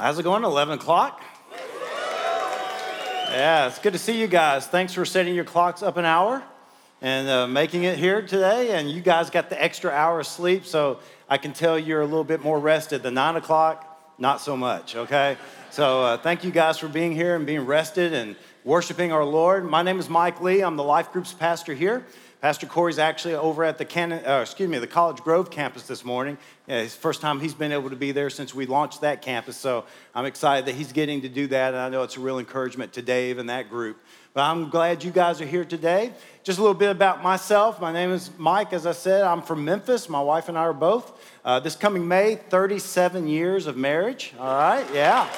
[0.00, 0.44] How's it going?
[0.44, 1.22] 11 o'clock?
[3.28, 4.66] Yeah, it's good to see you guys.
[4.66, 6.42] Thanks for setting your clocks up an hour
[7.02, 8.70] and uh, making it here today.
[8.70, 12.06] And you guys got the extra hour of sleep, so I can tell you're a
[12.06, 13.02] little bit more rested.
[13.02, 15.36] The nine o'clock, not so much, okay?
[15.68, 19.68] So uh, thank you guys for being here and being rested and worshiping our Lord.
[19.68, 20.62] My name is Mike Lee.
[20.62, 22.06] I'm the Life Groups pastor here.
[22.40, 26.06] Pastor Corey's actually over at the Cannon, uh, excuse me, the College Grove campus this
[26.06, 26.38] morning.
[26.66, 29.20] Yeah, it's the first time he's been able to be there since we launched that
[29.20, 29.58] campus.
[29.58, 29.84] So
[30.14, 31.74] I'm excited that he's getting to do that.
[31.74, 34.02] And I know it's a real encouragement to Dave and that group.
[34.32, 36.12] But I'm glad you guys are here today.
[36.42, 37.78] Just a little bit about myself.
[37.78, 38.72] My name is Mike.
[38.72, 40.08] As I said, I'm from Memphis.
[40.08, 41.12] My wife and I are both.
[41.44, 44.32] Uh, this coming May, 37 years of marriage.
[44.38, 45.28] All right, yeah.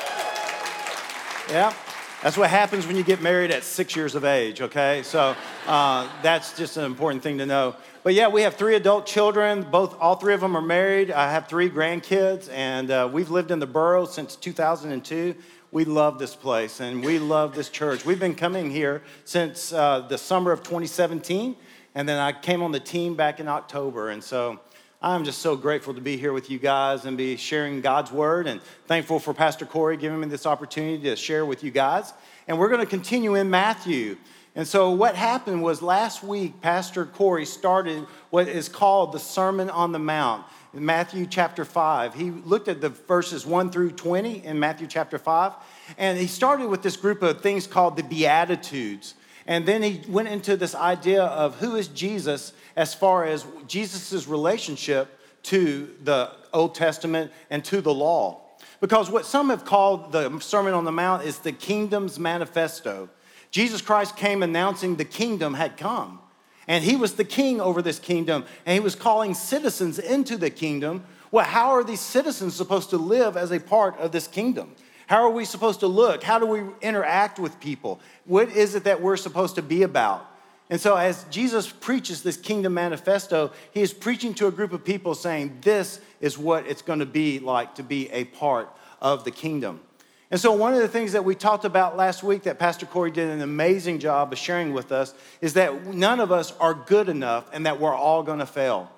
[1.51, 1.75] Yeah.
[2.23, 5.03] That's what happens when you get married at six years of age, okay?
[5.03, 5.35] So
[5.67, 7.75] uh, that's just an important thing to know.
[8.05, 9.62] But yeah, we have three adult children.
[9.69, 11.11] Both, all three of them are married.
[11.11, 15.35] I have three grandkids, and uh, we've lived in the borough since 2002.
[15.73, 18.05] We love this place, and we love this church.
[18.05, 21.56] We've been coming here since uh, the summer of 2017,
[21.97, 24.61] and then I came on the team back in October, and so
[25.05, 28.47] I'm just so grateful to be here with you guys and be sharing God's word
[28.47, 32.12] and thankful for Pastor Corey giving me this opportunity to share with you guys.
[32.47, 34.17] And we're going to continue in Matthew.
[34.55, 39.70] And so, what happened was last week, Pastor Corey started what is called the Sermon
[39.70, 42.14] on the Mount in Matthew chapter 5.
[42.14, 45.53] He looked at the verses 1 through 20 in Matthew chapter 5.
[45.98, 49.16] And he started with this group of things called the Beatitudes.
[49.48, 54.27] And then he went into this idea of who is Jesus as far as Jesus'
[54.27, 58.41] relationship to the Old Testament and to the law.
[58.81, 63.09] Because what some have called the Sermon on the Mount is the kingdom's manifesto.
[63.50, 66.20] Jesus Christ came announcing the kingdom had come.
[66.69, 70.50] And he was the king over this kingdom, and he was calling citizens into the
[70.50, 71.05] kingdom.
[71.31, 74.75] Well, how are these citizens supposed to live as a part of this kingdom?
[75.06, 76.23] How are we supposed to look?
[76.23, 78.00] How do we interact with people?
[78.25, 80.31] What is it that we're supposed to be about?
[80.73, 84.83] And so, as Jesus preaches this kingdom manifesto, he is preaching to a group of
[84.83, 89.25] people saying, This is what it's going to be like to be a part of
[89.25, 89.83] the kingdom.
[90.31, 93.10] And so, one of the things that we talked about last week that Pastor Corey
[93.10, 95.12] did an amazing job of sharing with us
[95.43, 98.91] is that none of us are good enough and that we're all going to fail.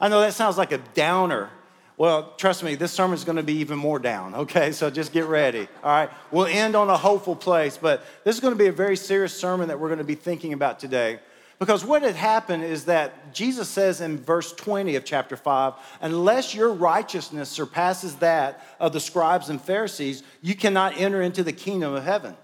[0.00, 1.50] I know that sounds like a downer
[1.98, 4.70] well, trust me, this sermon is going to be even more down, okay?
[4.70, 6.10] So just get ready, all right?
[6.30, 9.34] We'll end on a hopeful place, but this is going to be a very serious
[9.34, 11.18] sermon that we're going to be thinking about today.
[11.58, 16.54] Because what had happened is that Jesus says in verse 20 of chapter 5 unless
[16.54, 21.94] your righteousness surpasses that of the scribes and Pharisees, you cannot enter into the kingdom
[21.94, 22.36] of heaven.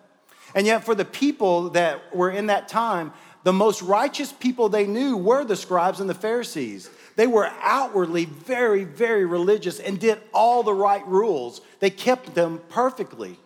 [0.57, 3.13] And yet, for the people that were in that time,
[3.45, 6.91] the most righteous people they knew were the scribes and the Pharisees.
[7.17, 11.61] They were outwardly very, very religious and did all the right rules.
[11.81, 13.39] They kept them perfectly.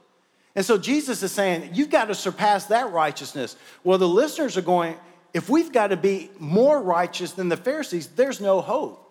[0.55, 3.57] And so Jesus is saying, You've got to surpass that righteousness.
[3.85, 4.97] Well, the listeners are going,
[5.35, 9.05] If we've got to be more righteous than the Pharisees, there's no hope.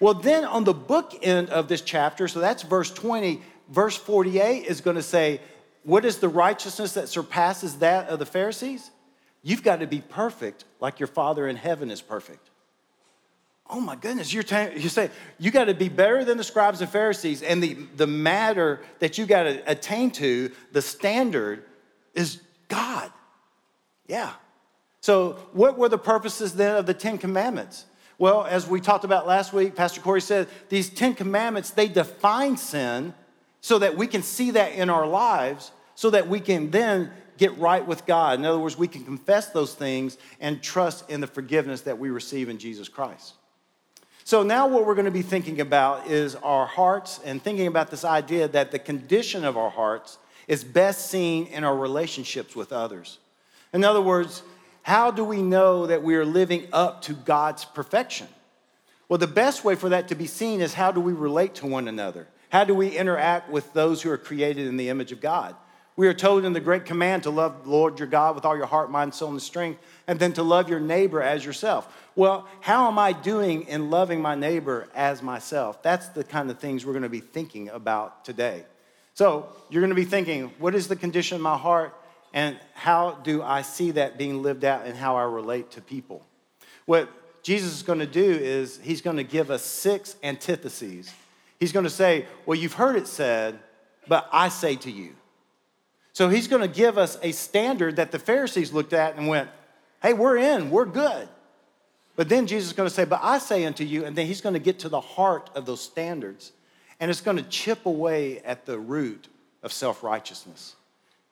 [0.00, 4.66] Well, then on the book end of this chapter, so that's verse 20, verse 48
[4.66, 5.40] is going to say,
[5.82, 8.90] What is the righteousness that surpasses that of the Pharisees?
[9.42, 12.50] You've got to be perfect like your Father in heaven is perfect.
[13.70, 16.80] Oh my goodness, you're, ta- you say you got to be better than the scribes
[16.80, 21.64] and Pharisees, and the, the matter that you got to attain to, the standard,
[22.14, 23.12] is God.
[24.06, 24.32] Yeah.
[25.00, 27.84] So, what were the purposes then of the Ten Commandments?
[28.16, 32.56] Well, as we talked about last week, Pastor Corey said these Ten Commandments, they define
[32.56, 33.14] sin
[33.60, 37.56] so that we can see that in our lives, so that we can then get
[37.58, 38.38] right with God.
[38.38, 42.10] In other words, we can confess those things and trust in the forgiveness that we
[42.10, 43.34] receive in Jesus Christ.
[44.28, 47.90] So, now what we're going to be thinking about is our hearts and thinking about
[47.90, 52.70] this idea that the condition of our hearts is best seen in our relationships with
[52.70, 53.16] others.
[53.72, 54.42] In other words,
[54.82, 58.28] how do we know that we are living up to God's perfection?
[59.08, 61.66] Well, the best way for that to be seen is how do we relate to
[61.66, 62.28] one another?
[62.50, 65.56] How do we interact with those who are created in the image of God?
[65.96, 68.56] We are told in the great command to love the Lord your God with all
[68.56, 71.92] your heart, mind, soul, and strength, and then to love your neighbor as yourself.
[72.18, 75.84] Well, how am I doing in loving my neighbor as myself?
[75.84, 78.64] That's the kind of things we're going to be thinking about today.
[79.14, 81.94] So, you're going to be thinking, what is the condition of my heart,
[82.34, 86.26] and how do I see that being lived out and how I relate to people?
[86.86, 87.08] What
[87.44, 91.14] Jesus is going to do is he's going to give us six antitheses.
[91.60, 93.60] He's going to say, Well, you've heard it said,
[94.08, 95.14] but I say to you.
[96.14, 99.50] So he's going to give us a standard that the Pharisees looked at and went,
[100.02, 101.28] hey, we're in, we're good.
[102.18, 104.40] But then Jesus is going to say, but I say unto you, and then he's
[104.40, 106.50] going to get to the heart of those standards.
[106.98, 109.28] And it's going to chip away at the root
[109.62, 110.74] of self righteousness.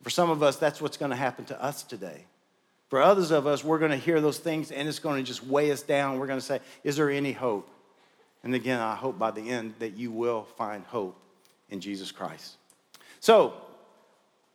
[0.05, 2.27] For some of us, that's what's going to happen to us today.
[2.89, 5.45] For others of us, we're going to hear those things and it's going to just
[5.45, 6.21] weigh us down.
[6.21, 7.69] We're going to say, Is there any hope?
[8.45, 11.21] And again, I hope by the end that you will find hope
[11.69, 12.55] in Jesus Christ.
[13.19, 13.55] So,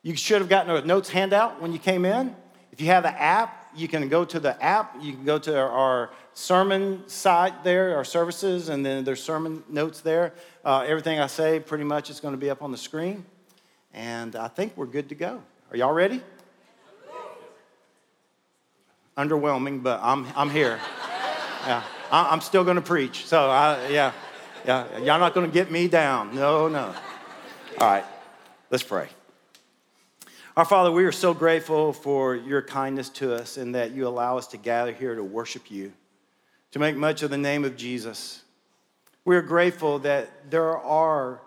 [0.01, 2.33] you should have gotten a notes handout when you came in.
[2.71, 4.95] If you have an app, you can go to the app.
[5.01, 10.01] You can go to our sermon site there, our services, and then there's sermon notes
[10.01, 10.33] there.
[10.63, 13.25] Uh, everything I say pretty much is going to be up on the screen.
[13.93, 15.41] And I think we're good to go.
[15.71, 16.21] Are y'all ready?
[19.17, 20.79] Underwhelming, but I'm, I'm here.
[21.67, 23.27] Yeah, I'm still going to preach.
[23.27, 24.13] So, I, yeah,
[24.65, 26.33] yeah, y'all not going to get me down.
[26.33, 26.95] No, no.
[27.77, 28.03] All right,
[28.71, 29.09] let's pray.
[30.57, 34.37] Our Father, we are so grateful for your kindness to us and that you allow
[34.37, 35.93] us to gather here to worship you,
[36.71, 38.43] to make much of the name of Jesus.
[39.25, 41.41] We are grateful that there are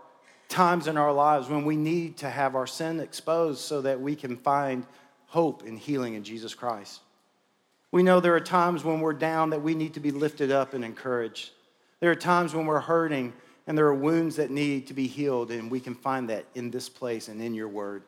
[0.48, 4.14] times in our lives when we need to have our sin exposed so that we
[4.14, 4.86] can find
[5.26, 7.00] hope and healing in Jesus Christ.
[7.90, 10.74] We know there are times when we're down that we need to be lifted up
[10.74, 11.50] and encouraged.
[12.00, 13.32] There are times when we're hurting
[13.66, 16.70] and there are wounds that need to be healed, and we can find that in
[16.70, 18.02] this place and in your word.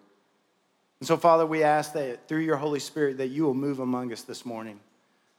[1.00, 4.12] And so, Father, we ask that through your Holy Spirit that you will move among
[4.12, 4.78] us this morning.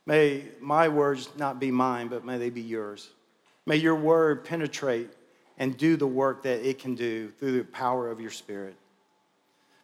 [0.08, 3.10] May my words not be mine, but may they be yours.
[3.66, 5.10] May your word penetrate
[5.58, 8.78] and do the work that it can do through the power of your Spirit.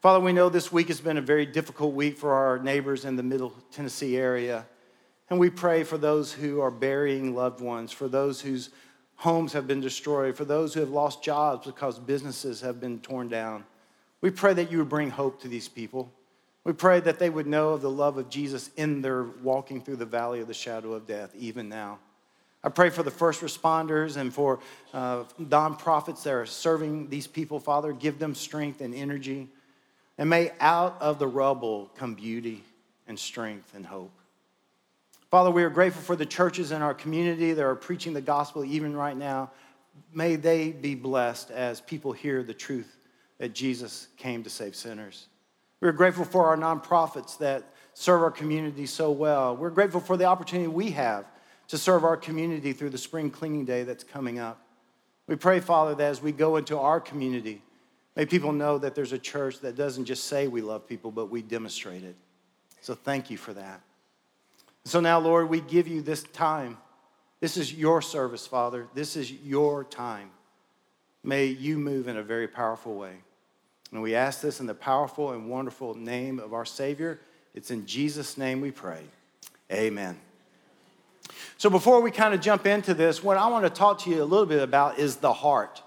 [0.02, 3.18] Father, we know this week has been a very difficult week for our neighbors in
[3.18, 4.66] the Middle Tennessee area.
[5.30, 8.70] And we pray for those who are burying loved ones, for those whose
[9.16, 13.28] homes have been destroyed, for those who have lost jobs because businesses have been torn
[13.28, 13.66] down.
[14.22, 16.14] We pray that you would bring hope to these people.
[16.64, 19.98] We pray that they would know of the love of Jesus in their walking through
[19.98, 22.00] the valley of the shadow of death, even now.
[22.64, 24.60] I pray for the first responders and for
[24.94, 27.92] uh, nonprofits that are serving these people, Father.
[27.92, 29.50] Give them strength and energy.
[30.18, 32.64] And may out of the rubble come beauty
[33.08, 34.12] and strength and hope.
[35.30, 38.64] Father, we are grateful for the churches in our community that are preaching the gospel
[38.64, 39.52] even right now.
[40.14, 42.96] May they be blessed as people hear the truth
[43.40, 45.28] that Jesus came to save sinners.
[45.84, 49.58] We're grateful for our nonprofits that serve our community so well.
[49.58, 51.26] We're grateful for the opportunity we have
[51.68, 54.66] to serve our community through the spring cleaning day that's coming up.
[55.28, 57.62] We pray, Father, that as we go into our community,
[58.16, 61.26] may people know that there's a church that doesn't just say we love people, but
[61.26, 62.16] we demonstrate it.
[62.80, 63.82] So thank you for that.
[64.86, 66.78] So now, Lord, we give you this time.
[67.42, 68.88] This is your service, Father.
[68.94, 70.32] This is your time.
[71.26, 73.16] May you move in a very powerful way.
[73.94, 77.20] And we ask this in the powerful and wonderful name of our Savior.
[77.54, 79.04] It's in Jesus' name we pray.
[79.72, 80.18] Amen.
[81.58, 84.24] So, before we kind of jump into this, what I want to talk to you
[84.24, 85.84] a little bit about is the heart.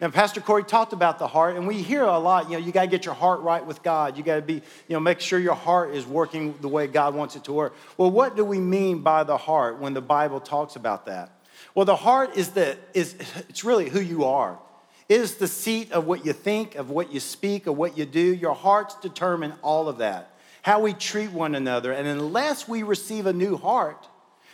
[0.00, 2.70] Now, Pastor Corey talked about the heart, and we hear a lot, you know, you
[2.70, 4.16] got to get your heart right with God.
[4.16, 7.16] You got to be, you know, make sure your heart is working the way God
[7.16, 7.74] wants it to work.
[7.96, 11.32] Well, what do we mean by the heart when the Bible talks about that?
[11.74, 13.16] Well, the heart is the, is,
[13.48, 14.60] it's really who you are.
[15.08, 18.20] Is the seat of what you think, of what you speak, of what you do.
[18.20, 21.92] Your hearts determine all of that, how we treat one another.
[21.92, 24.06] And unless we receive a new heart,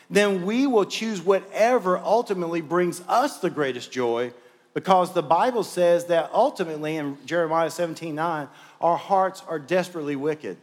[0.08, 4.32] then we will choose whatever ultimately brings us the greatest joy
[4.74, 8.48] because the Bible says that ultimately in Jeremiah 17 9,
[8.80, 10.56] our hearts are desperately wicked.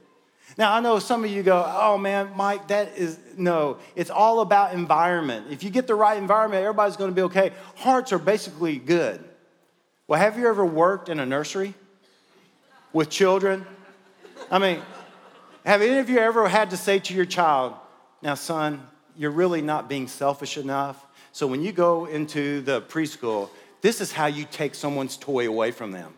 [0.58, 4.42] Now, I know some of you go, oh man, Mike, that is, no, it's all
[4.42, 5.48] about environment.
[5.50, 7.52] If you get the right environment, everybody's gonna be okay.
[7.76, 9.24] Hearts are basically good.
[10.12, 11.74] Well, have you ever worked in a nursery
[12.92, 13.66] with children?
[14.52, 14.82] I mean,
[15.66, 17.76] have any of you ever had to say to your child,
[18.22, 21.02] now, son, you're really not being selfish enough.
[21.32, 25.72] So when you go into the preschool, this is how you take someone's toy away
[25.72, 26.14] from them.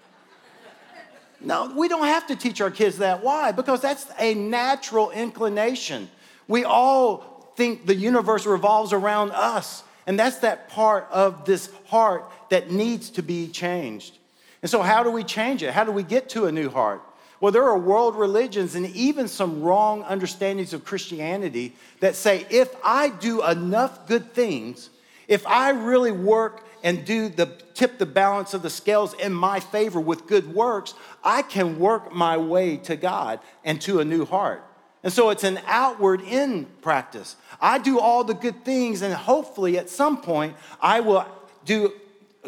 [1.40, 3.24] No, we don't have to teach our kids that.
[3.24, 3.52] Why?
[3.52, 6.10] Because that's a natural inclination.
[6.48, 9.84] We all think the universe revolves around us.
[10.06, 14.18] And that's that part of this heart that needs to be changed.
[14.62, 15.74] And so, how do we change it?
[15.74, 17.02] How do we get to a new heart?
[17.40, 22.74] Well, there are world religions and even some wrong understandings of Christianity that say if
[22.84, 24.90] I do enough good things,
[25.28, 29.60] if I really work and do the tip the balance of the scales in my
[29.60, 30.94] favor with good works,
[31.24, 34.64] I can work my way to God and to a new heart.
[35.04, 37.36] And so it's an outward in practice.
[37.60, 41.26] I do all the good things, and hopefully at some point I will
[41.66, 41.94] do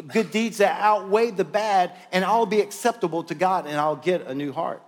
[0.08, 4.26] good deeds that outweigh the bad, and I'll be acceptable to God and I'll get
[4.26, 4.82] a new heart.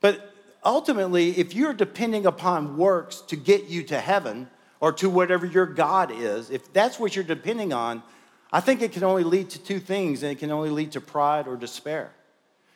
[0.00, 0.32] But
[0.64, 4.48] ultimately, if you're depending upon works to get you to heaven
[4.80, 8.02] or to whatever your God is, if that's what you're depending on,
[8.52, 11.00] I think it can only lead to two things, and it can only lead to
[11.00, 12.12] pride or despair.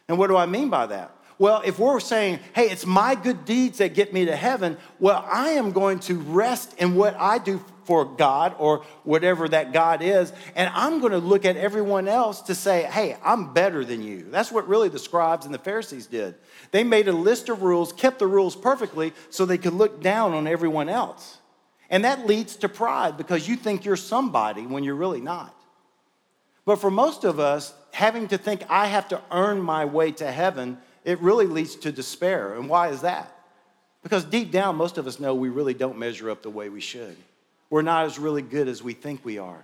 [0.09, 1.14] And what do I mean by that?
[1.40, 5.26] Well, if we're saying, hey, it's my good deeds that get me to heaven, well,
[5.26, 10.02] I am going to rest in what I do for God or whatever that God
[10.02, 14.02] is, and I'm going to look at everyone else to say, hey, I'm better than
[14.02, 14.26] you.
[14.30, 16.35] That's what really the scribes and the Pharisees did.
[16.73, 20.35] They made a list of rules, kept the rules perfectly so they could look down
[20.35, 21.38] on everyone else.
[21.88, 25.56] And that leads to pride because you think you're somebody when you're really not.
[26.66, 30.30] But for most of us, having to think I have to earn my way to
[30.30, 32.54] heaven, it really leads to despair.
[32.54, 33.33] And why is that?
[34.02, 36.80] Because deep down, most of us know we really don't measure up the way we
[36.80, 37.16] should.
[37.69, 39.62] We're not as really good as we think we are.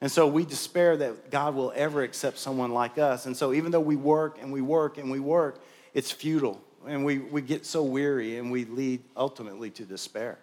[0.00, 3.26] And so we despair that God will ever accept someone like us.
[3.26, 5.62] And so even though we work and we work and we work,
[5.94, 6.60] it's futile.
[6.86, 10.38] And we, we get so weary and we lead ultimately to despair.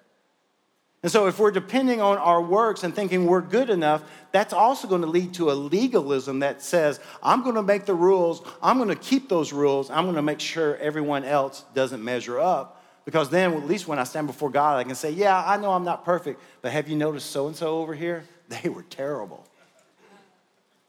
[1.01, 4.03] And so, if we're depending on our works and thinking we're good enough,
[4.33, 7.93] that's also going to lead to a legalism that says, I'm going to make the
[7.93, 12.03] rules, I'm going to keep those rules, I'm going to make sure everyone else doesn't
[12.03, 12.83] measure up.
[13.05, 15.71] Because then, at least when I stand before God, I can say, Yeah, I know
[15.71, 18.23] I'm not perfect, but have you noticed so and so over here?
[18.63, 19.45] They were terrible.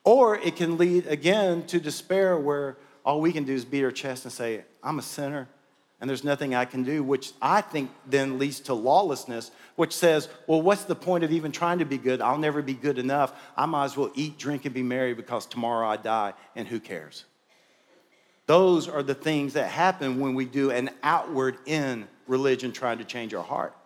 [0.03, 3.91] Or it can lead again to despair where all we can do is beat our
[3.91, 5.47] chest and say, I'm a sinner
[6.01, 10.29] and there's nothing I can do, which I think then leads to lawlessness, which says,
[10.47, 12.23] well, what's the point of even trying to be good?
[12.23, 13.33] I'll never be good enough.
[13.57, 16.81] I might as well eat, drink, and be merry because tomorrow I die, and who
[16.81, 17.25] cares?
[18.47, 23.05] Those are the things that happen when we do an outward in religion trying to
[23.05, 23.77] change our heart.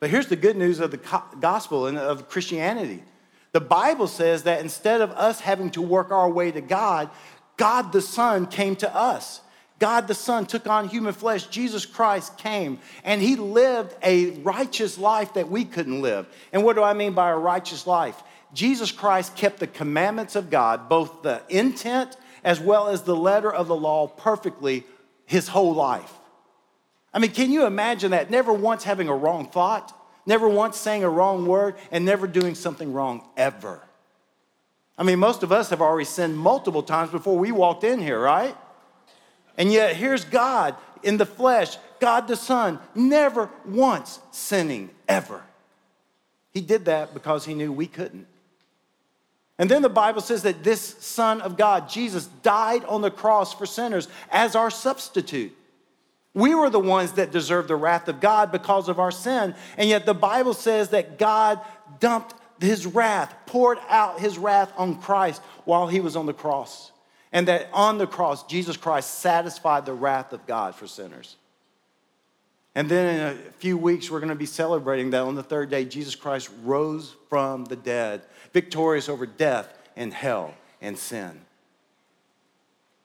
[0.00, 3.04] But here's the good news of the gospel and of Christianity.
[3.52, 7.08] The Bible says that instead of us having to work our way to God,
[7.56, 9.40] God the Son came to us.
[9.82, 11.46] God the Son took on human flesh.
[11.46, 16.28] Jesus Christ came and he lived a righteous life that we couldn't live.
[16.52, 18.22] And what do I mean by a righteous life?
[18.54, 23.52] Jesus Christ kept the commandments of God, both the intent as well as the letter
[23.52, 24.84] of the law, perfectly
[25.26, 26.12] his whole life.
[27.12, 28.30] I mean, can you imagine that?
[28.30, 29.92] Never once having a wrong thought,
[30.24, 33.82] never once saying a wrong word, and never doing something wrong ever.
[34.96, 38.20] I mean, most of us have already sinned multiple times before we walked in here,
[38.20, 38.56] right?
[39.56, 45.42] And yet, here's God in the flesh, God the Son, never once sinning, ever.
[46.52, 48.26] He did that because he knew we couldn't.
[49.58, 53.54] And then the Bible says that this Son of God, Jesus, died on the cross
[53.54, 55.54] for sinners as our substitute.
[56.34, 59.54] We were the ones that deserved the wrath of God because of our sin.
[59.76, 61.60] And yet the Bible says that God
[62.00, 66.91] dumped his wrath, poured out his wrath on Christ while he was on the cross
[67.32, 71.36] and that on the cross, Jesus Christ satisfied the wrath of God for sinners.
[72.74, 75.70] And then in a few weeks, we're going to be celebrating that on the third
[75.70, 78.22] day, Jesus Christ rose from the dead,
[78.52, 81.40] victorious over death and hell and sin.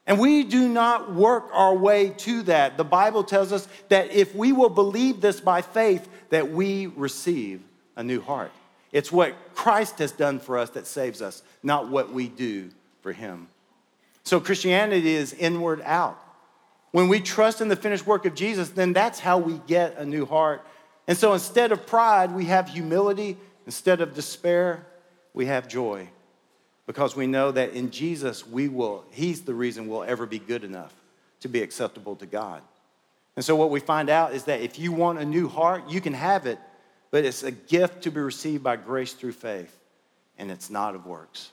[0.06, 2.78] And we do not work our way to that.
[2.78, 7.60] The Bible tells us that if we will believe this by faith, that we receive
[7.94, 8.52] a new heart.
[8.90, 12.70] It's what Christ has done for us that saves us, not what we do
[13.02, 13.48] for him.
[14.28, 16.22] So Christianity is inward out.
[16.90, 20.04] When we trust in the finished work of Jesus, then that's how we get a
[20.04, 20.66] new heart.
[21.06, 23.38] And so instead of pride, we have humility.
[23.64, 24.84] Instead of despair,
[25.32, 26.10] we have joy.
[26.86, 30.62] Because we know that in Jesus, we will, He's the reason we'll ever be good
[30.62, 30.92] enough
[31.40, 32.60] to be acceptable to God.
[33.34, 36.02] And so what we find out is that if you want a new heart, you
[36.02, 36.58] can have it,
[37.10, 39.74] but it's a gift to be received by grace through faith,
[40.36, 41.50] and it's not of works.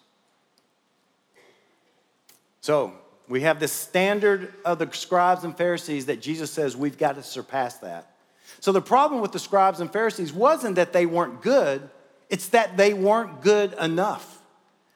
[2.66, 2.94] So
[3.28, 7.22] we have this standard of the scribes and Pharisees that Jesus says we've got to
[7.22, 8.16] surpass that.
[8.60, 11.88] So the problem with the scribes and Pharisees wasn't that they weren't good,
[12.28, 14.40] it's that they weren't good enough.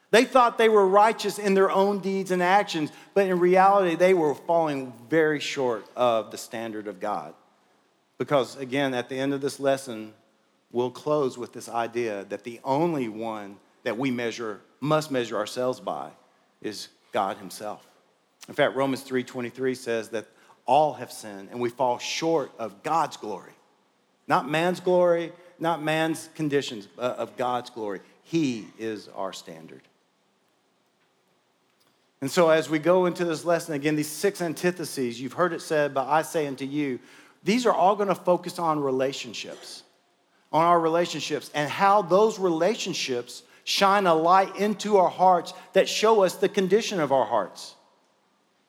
[0.10, 4.16] They thought they were righteous in their own deeds and actions, but in reality, they
[4.16, 7.36] were falling very short of the standard of God.
[8.18, 10.16] Because again, at the end of this lesson,
[10.72, 15.80] we'll close with this idea that the only one that we measure, must measure ourselves
[15.80, 16.10] by,
[16.64, 17.86] is God himself.
[18.48, 20.28] In fact, Romans 3:23 says that
[20.66, 23.54] all have sinned and we fall short of God's glory.
[24.28, 28.02] Not man's glory, not man's conditions, but of God's glory.
[28.24, 29.82] He is our standard.
[32.22, 35.62] And so, as we go into this lesson, again, these six antitheses, you've heard it
[35.62, 37.00] said, but I say unto you,
[37.44, 39.84] these are all going to focus on relationships,
[40.52, 46.24] on our relationships, and how those relationships shine a light into our hearts that show
[46.24, 47.76] us the condition of our hearts.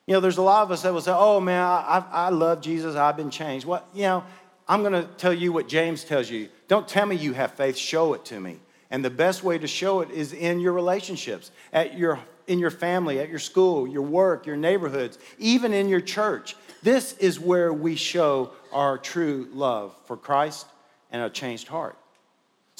[0.07, 2.61] You know, there's a lot of us that will say, oh man, I, I love
[2.61, 3.65] Jesus, I've been changed.
[3.65, 4.25] What, you know,
[4.69, 6.51] I'm going to tell you what James tells you.
[6.69, 8.61] Don't tell me you have faith, show it to me.
[8.91, 12.71] And the best way to show it is in your relationships, at your in your
[12.71, 16.57] family, at your school, your work, your neighborhoods, even in your church.
[16.83, 20.67] This is where we show our true love for Christ
[21.13, 21.97] and a changed heart.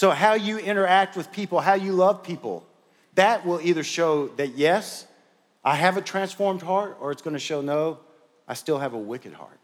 [0.01, 2.67] So, how you interact with people, how you love people,
[3.17, 5.07] that will either show that, yes,
[5.63, 7.99] I have a transformed heart, or it's going to show, no,
[8.49, 9.61] I still have a wicked heart.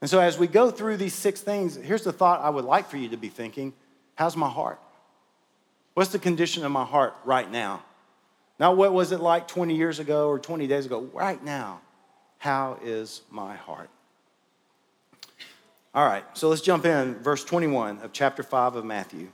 [0.00, 2.88] And so, as we go through these six things, here's the thought I would like
[2.88, 3.72] for you to be thinking
[4.14, 4.78] How's my heart?
[5.94, 7.82] What's the condition of my heart right now?
[8.60, 11.10] Not what was it like 20 years ago or 20 days ago.
[11.12, 11.80] Right now,
[12.38, 13.90] how is my heart?
[15.94, 17.14] All right, so let's jump in.
[17.16, 19.28] Verse 21 of chapter 5 of Matthew.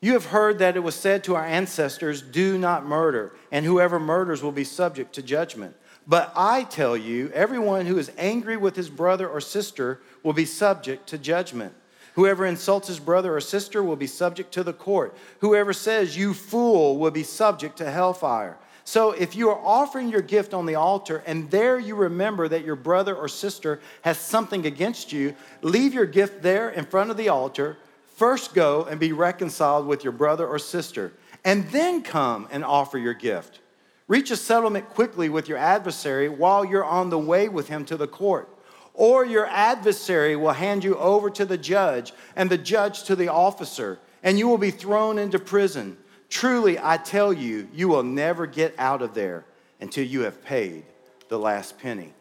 [0.00, 4.00] You have heard that it was said to our ancestors, Do not murder, and whoever
[4.00, 5.76] murders will be subject to judgment.
[6.08, 10.46] But I tell you, everyone who is angry with his brother or sister will be
[10.46, 11.74] subject to judgment.
[12.14, 15.16] Whoever insults his brother or sister will be subject to the court.
[15.38, 18.58] Whoever says, You fool, will be subject to hellfire.
[18.90, 22.64] So if you are offering your gift on the altar and there you remember that
[22.64, 27.16] your brother or sister has something against you, leave your gift there in front of
[27.16, 27.76] the altar.
[28.16, 31.12] First go and be reconciled with your brother or sister,
[31.44, 33.60] and then come and offer your gift.
[34.08, 37.96] Reach a settlement quickly with your adversary while you're on the way with him to
[37.96, 38.48] the court.
[38.94, 43.28] Or your adversary will hand you over to the judge, and the judge to the
[43.28, 45.96] officer, and you will be thrown into prison.
[46.30, 49.44] Truly, I tell you, you will never get out of there
[49.80, 50.84] until you have paid
[51.28, 52.14] the last penny.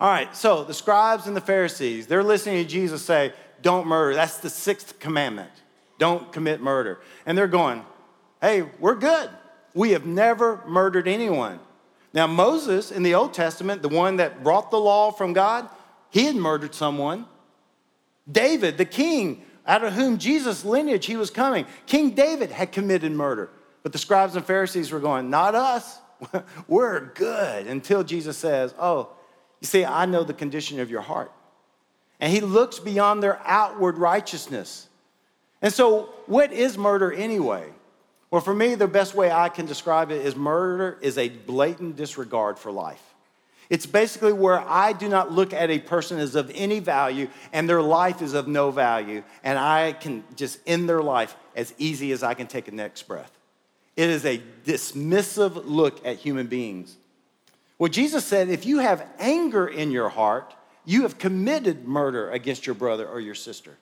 [0.00, 3.32] All right, so the scribes and the Pharisees, they're listening to Jesus say,
[3.62, 4.14] Don't murder.
[4.14, 5.50] That's the sixth commandment.
[5.98, 7.00] Don't commit murder.
[7.26, 7.84] And they're going,
[8.40, 9.28] Hey, we're good.
[9.74, 11.58] We have never murdered anyone.
[12.14, 15.68] Now, Moses in the Old Testament, the one that brought the law from God,
[16.10, 17.26] he had murdered someone.
[18.30, 21.66] David, the king, out of whom Jesus' lineage he was coming.
[21.86, 23.50] King David had committed murder.
[23.82, 25.98] But the scribes and Pharisees were going, Not us.
[26.68, 27.66] we're good.
[27.68, 29.10] Until Jesus says, Oh,
[29.60, 31.30] you see, I know the condition of your heart.
[32.18, 34.88] And he looks beyond their outward righteousness.
[35.62, 37.70] And so, what is murder anyway?
[38.30, 41.96] Well, for me, the best way I can describe it is murder is a blatant
[41.96, 43.02] disregard for life.
[43.70, 47.68] It's basically where I do not look at a person as of any value and
[47.68, 52.12] their life is of no value, and I can just end their life as easy
[52.12, 53.30] as I can take a next breath.
[53.96, 56.96] It is a dismissive look at human beings.
[57.78, 60.54] Well, Jesus said, if you have anger in your heart,
[60.84, 63.76] you have committed murder against your brother or your sister.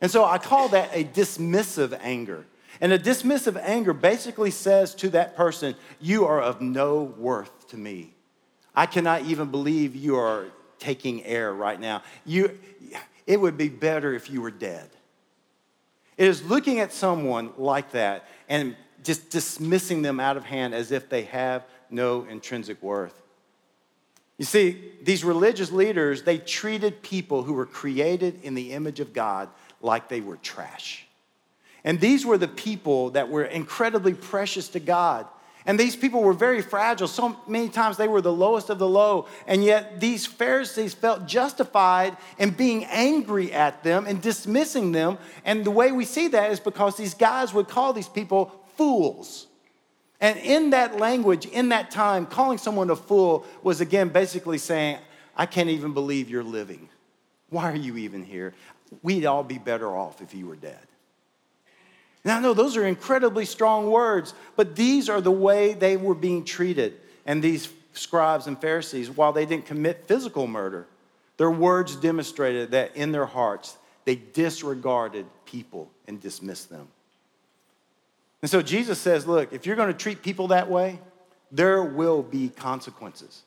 [0.00, 2.46] And so I call that a dismissive anger.
[2.80, 7.76] And a dismissive anger basically says to that person, You are of no worth to
[7.76, 8.15] me.
[8.76, 10.46] I cannot even believe you are
[10.78, 12.02] taking air right now.
[12.24, 12.58] You,
[13.26, 14.90] it would be better if you were dead.
[16.18, 20.92] It is looking at someone like that and just dismissing them out of hand as
[20.92, 23.22] if they have no intrinsic worth.
[24.38, 29.14] You see, these religious leaders, they treated people who were created in the image of
[29.14, 29.48] God
[29.80, 31.06] like they were trash.
[31.84, 35.26] And these were the people that were incredibly precious to God.
[35.66, 37.08] And these people were very fragile.
[37.08, 39.26] So many times they were the lowest of the low.
[39.48, 45.18] And yet these Pharisees felt justified in being angry at them and dismissing them.
[45.44, 49.48] And the way we see that is because these guys would call these people fools.
[50.20, 54.98] And in that language, in that time, calling someone a fool was again basically saying,
[55.36, 56.88] I can't even believe you're living.
[57.50, 58.54] Why are you even here?
[59.02, 60.78] We'd all be better off if you were dead.
[62.26, 66.44] Now, no, those are incredibly strong words, but these are the way they were being
[66.44, 66.94] treated.
[67.24, 70.88] And these scribes and Pharisees, while they didn't commit physical murder,
[71.36, 76.88] their words demonstrated that in their hearts, they disregarded people and dismissed them.
[78.42, 80.98] And so Jesus says, look, if you're going to treat people that way,
[81.52, 83.42] there will be consequences.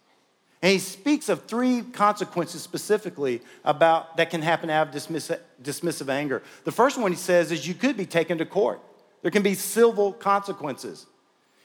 [0.62, 6.10] And he speaks of three consequences specifically about that can happen out of dismissive, dismissive
[6.10, 6.44] anger.
[6.66, 8.82] The first one he says is you could be taken to court.
[9.22, 11.06] There can be civil consequences.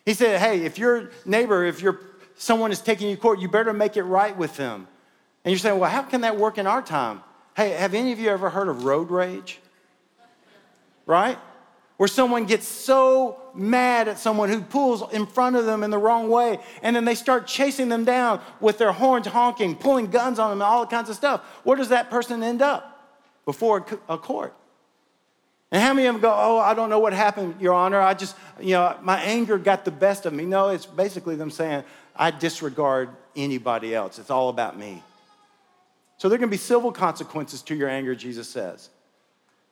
[0.05, 2.01] He said, hey, if your neighbor, if your
[2.37, 4.87] someone is taking you to court, you better make it right with them.
[5.45, 7.23] And you're saying, well, how can that work in our time?
[7.57, 9.61] Hey, have any of you ever heard of road rage?
[11.07, 11.39] Right?
[11.97, 15.99] Where someone gets so mad at someone who pulls in front of them in the
[15.99, 20.39] wrong way, and then they start chasing them down with their horns honking, pulling guns
[20.39, 21.43] on them, and all kinds of stuff.
[21.63, 22.91] Where does that person end up?
[23.45, 24.55] Before a court.
[25.71, 28.01] And how many of them go, Oh, I don't know what happened, Your Honor.
[28.01, 30.45] I just, you know, my anger got the best of me.
[30.45, 31.85] No, it's basically them saying,
[32.17, 34.19] I disregard anybody else.
[34.19, 35.03] It's all about me.
[36.17, 38.89] So there can be civil consequences to your anger, Jesus says.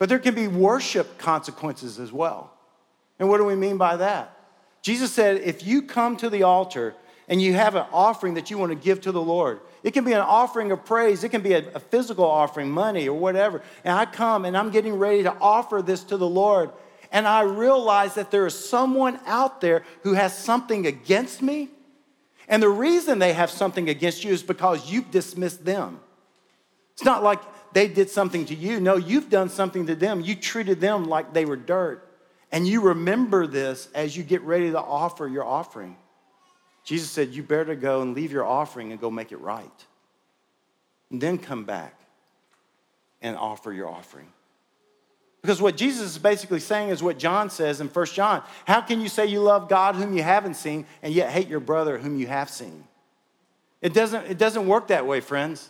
[0.02, 2.52] But there can be worship consequences as well.
[3.20, 4.36] And what do we mean by that?
[4.82, 6.96] Jesus said, if you come to the altar
[7.28, 10.02] and you have an offering that you want to give to the Lord, it can
[10.04, 13.62] be an offering of praise, it can be a, a physical offering, money or whatever.
[13.84, 16.72] And I come and I'm getting ready to offer this to the Lord.
[17.12, 21.68] And I realize that there is someone out there who has something against me.
[22.48, 26.00] And the reason they have something against you is because you've dismissed them.
[26.94, 27.38] It's not like
[27.72, 28.80] they did something to you.
[28.80, 30.20] No, you've done something to them.
[30.20, 32.08] You treated them like they were dirt.
[32.50, 35.96] And you remember this as you get ready to offer your offering.
[36.85, 39.87] Jesus said, You better go and leave your offering and go make it right.
[41.11, 41.98] And then come back
[43.22, 44.26] and offer your offering.
[45.40, 48.42] Because what Jesus is basically saying is what John says in 1 John.
[48.64, 51.61] How can you say you love God whom you haven't seen and yet hate your
[51.61, 52.85] brother whom you have seen?
[53.80, 55.68] It doesn't, it doesn't work that way, friends.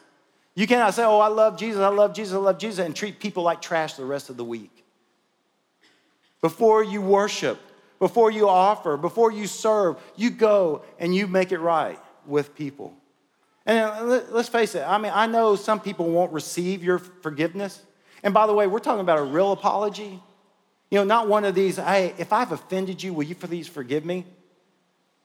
[0.54, 3.18] You cannot say, Oh, I love Jesus, I love Jesus, I love Jesus, and treat
[3.18, 4.84] people like trash the rest of the week.
[6.40, 7.58] Before you worship,
[7.98, 12.94] before you offer, before you serve, you go and you make it right with people.
[13.64, 17.80] And uh, let's face it, I mean, I know some people won't receive your forgiveness.
[18.24, 20.20] And by the way, we're talking about a real apology.
[20.90, 24.04] You know, not one of these, hey, if I've offended you, will you please forgive
[24.04, 24.26] me?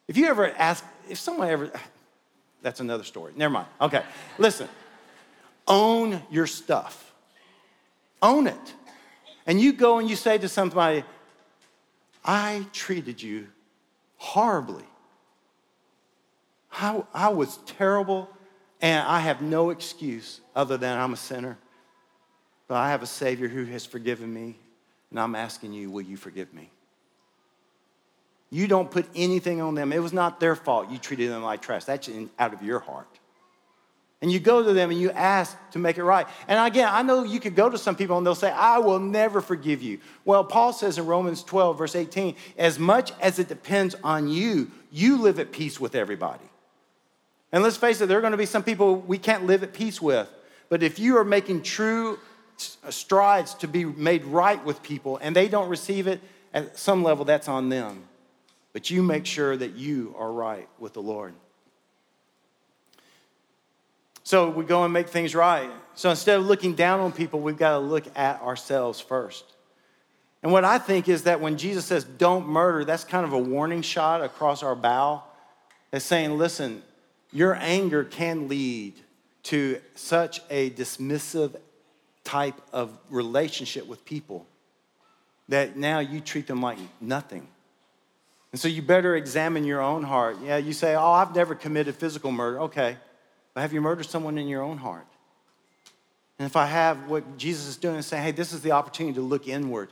[0.07, 1.71] If you ever ask, if someone ever,
[2.61, 3.33] that's another story.
[3.35, 3.67] Never mind.
[3.81, 4.03] Okay,
[4.37, 4.69] listen.
[5.67, 7.13] Own your stuff.
[8.21, 8.73] Own it.
[9.45, 11.03] And you go and you say to somebody,
[12.23, 13.47] I treated you
[14.17, 14.83] horribly.
[16.71, 18.29] I, I was terrible,
[18.81, 21.57] and I have no excuse other than I'm a sinner.
[22.67, 24.57] But I have a Savior who has forgiven me,
[25.09, 26.69] and I'm asking you, will you forgive me?
[28.49, 29.91] You don't put anything on them.
[29.91, 31.85] It was not their fault you treated them like trash.
[31.85, 33.07] That's out of your heart.
[34.21, 36.27] And you go to them and you ask to make it right.
[36.47, 38.99] And again, I know you could go to some people and they'll say, I will
[38.99, 39.99] never forgive you.
[40.25, 44.71] Well, Paul says in Romans 12, verse 18, as much as it depends on you,
[44.91, 46.45] you live at peace with everybody.
[47.51, 49.73] And let's face it, there are going to be some people we can't live at
[49.73, 50.29] peace with.
[50.69, 52.17] But if you are making true
[52.83, 56.21] uh, strides to be made right with people and they don't receive it,
[56.53, 58.03] at some level, that's on them.
[58.73, 61.33] But you make sure that you are right with the Lord.
[64.27, 65.71] So we go and make things right.
[65.95, 69.45] So instead of looking down on people, we've got to look at ourselves first.
[70.43, 73.39] And what I think is that when Jesus says, don't murder, that's kind of a
[73.39, 75.23] warning shot across our bow.
[75.93, 76.83] It's saying, listen,
[77.31, 78.95] your anger can lead
[79.43, 81.55] to such a dismissive
[82.25, 84.45] type of relationship with people
[85.47, 87.47] that now you treat them like nothing.
[88.51, 90.35] And so you better examine your own heart.
[90.43, 92.59] Yeah, you say, Oh, I've never committed physical murder.
[92.63, 92.97] Okay.
[93.57, 95.07] But have you murdered someone in your own heart?
[96.37, 99.15] And if I have, what Jesus is doing is saying, hey, this is the opportunity
[99.15, 99.89] to look inward.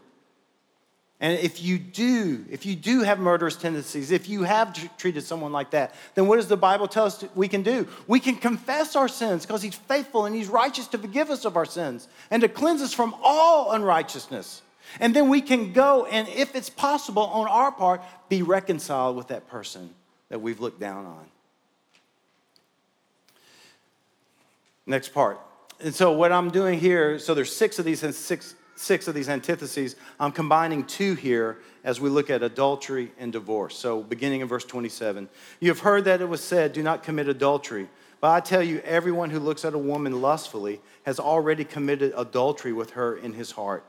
[1.20, 5.52] And if you do, if you do have murderous tendencies, if you have treated someone
[5.52, 7.88] like that, then what does the Bible tell us we can do?
[8.06, 11.58] We can confess our sins because He's faithful and He's righteous to forgive us of
[11.58, 14.62] our sins and to cleanse us from all unrighteousness.
[15.00, 19.30] And then we can go and, if it's possible on our part, be reconciled with
[19.30, 19.90] that person
[20.30, 21.26] that we've looked down on.
[24.86, 25.40] Next part.
[25.80, 29.16] And so what I'm doing here, so there's six of these and six, six of
[29.16, 29.96] these antitheses.
[30.20, 33.78] I'm combining two here as we look at adultery and divorce.
[33.78, 35.28] So beginning in verse 27.
[35.60, 37.90] You have heard that it was said, do not commit adultery.
[38.22, 42.74] But I tell you, everyone who looks at a woman lustfully has already committed adultery
[42.74, 43.86] with her in his heart.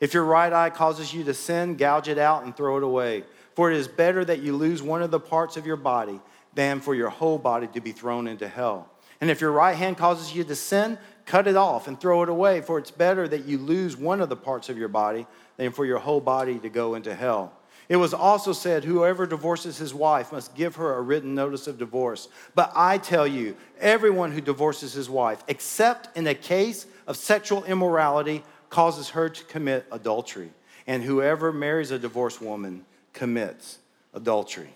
[0.00, 3.24] If your right eye causes you to sin, gouge it out and throw it away.
[3.54, 6.20] For it is better that you lose one of the parts of your body
[6.54, 8.88] than for your whole body to be thrown into hell.
[9.20, 12.28] And if your right hand causes you to sin, cut it off and throw it
[12.28, 15.72] away, for it's better that you lose one of the parts of your body than
[15.72, 17.52] for your whole body to go into hell.
[17.90, 21.76] It was also said, Whoever divorces his wife must give her a written notice of
[21.76, 22.28] divorce.
[22.54, 27.64] But I tell you, everyone who divorces his wife, except in a case of sexual
[27.64, 30.50] immorality, causes her to commit adultery.
[30.86, 33.78] And whoever marries a divorced woman commits
[34.14, 34.70] adultery.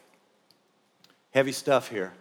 [1.31, 2.13] Heavy stuff here.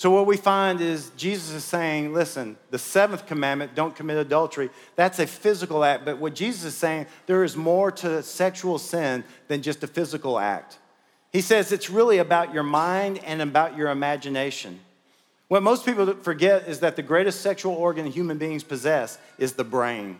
[0.00, 4.70] So, what we find is Jesus is saying, listen, the seventh commandment, don't commit adultery,
[4.96, 6.06] that's a physical act.
[6.06, 10.38] But what Jesus is saying, there is more to sexual sin than just a physical
[10.38, 10.78] act.
[11.34, 14.80] He says it's really about your mind and about your imagination.
[15.48, 19.64] What most people forget is that the greatest sexual organ human beings possess is the
[19.64, 20.18] brain.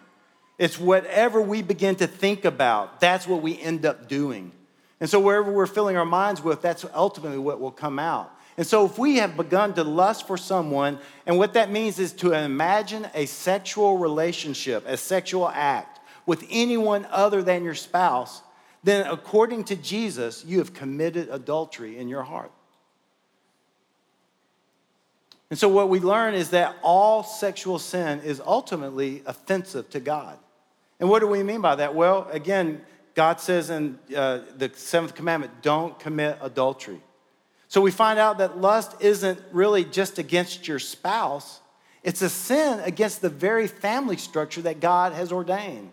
[0.58, 4.52] It's whatever we begin to think about, that's what we end up doing.
[5.00, 8.30] And so, wherever we're filling our minds with, that's ultimately what will come out.
[8.56, 12.12] And so, if we have begun to lust for someone, and what that means is
[12.14, 18.42] to imagine a sexual relationship, a sexual act with anyone other than your spouse,
[18.82, 22.52] then according to Jesus, you have committed adultery in your heart.
[25.50, 30.38] And so, what we learn is that all sexual sin is ultimately offensive to God.
[31.00, 31.94] And what do we mean by that?
[31.94, 32.82] Well, again,
[33.14, 37.00] God says in uh, the seventh commandment, don't commit adultery.
[37.70, 41.60] So we find out that lust isn't really just against your spouse,
[42.02, 45.92] it's a sin against the very family structure that God has ordained.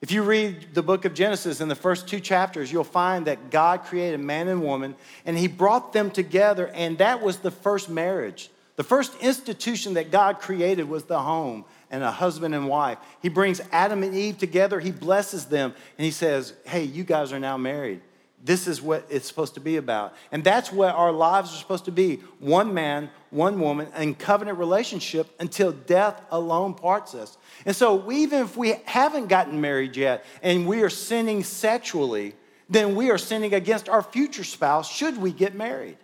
[0.00, 3.50] If you read the book of Genesis in the first two chapters, you'll find that
[3.50, 4.94] God created man and woman
[5.26, 8.48] and he brought them together, and that was the first marriage.
[8.76, 12.96] The first institution that God created was the home and a husband and wife.
[13.20, 17.30] He brings Adam and Eve together, he blesses them, and he says, Hey, you guys
[17.30, 18.00] are now married.
[18.44, 20.14] This is what it's supposed to be about.
[20.30, 24.58] And that's what our lives are supposed to be one man, one woman, in covenant
[24.58, 27.38] relationship until death alone parts us.
[27.64, 32.34] And so, even if we haven't gotten married yet and we are sinning sexually,
[32.68, 35.96] then we are sinning against our future spouse should we get married.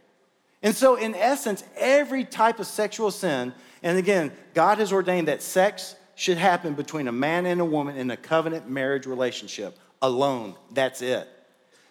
[0.62, 5.42] And so, in essence, every type of sexual sin, and again, God has ordained that
[5.42, 10.54] sex should happen between a man and a woman in a covenant marriage relationship alone.
[10.72, 11.28] That's it.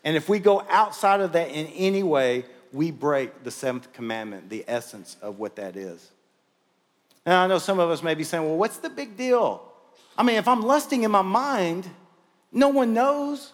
[0.04, 4.50] And if we go outside of that in any way, we break the seventh commandment,
[4.50, 6.12] the essence of what that is.
[7.26, 9.64] Now, I know some of us may be saying, well, what's the big deal?
[10.18, 11.88] I mean, if I'm lusting in my mind,
[12.52, 13.54] no one knows.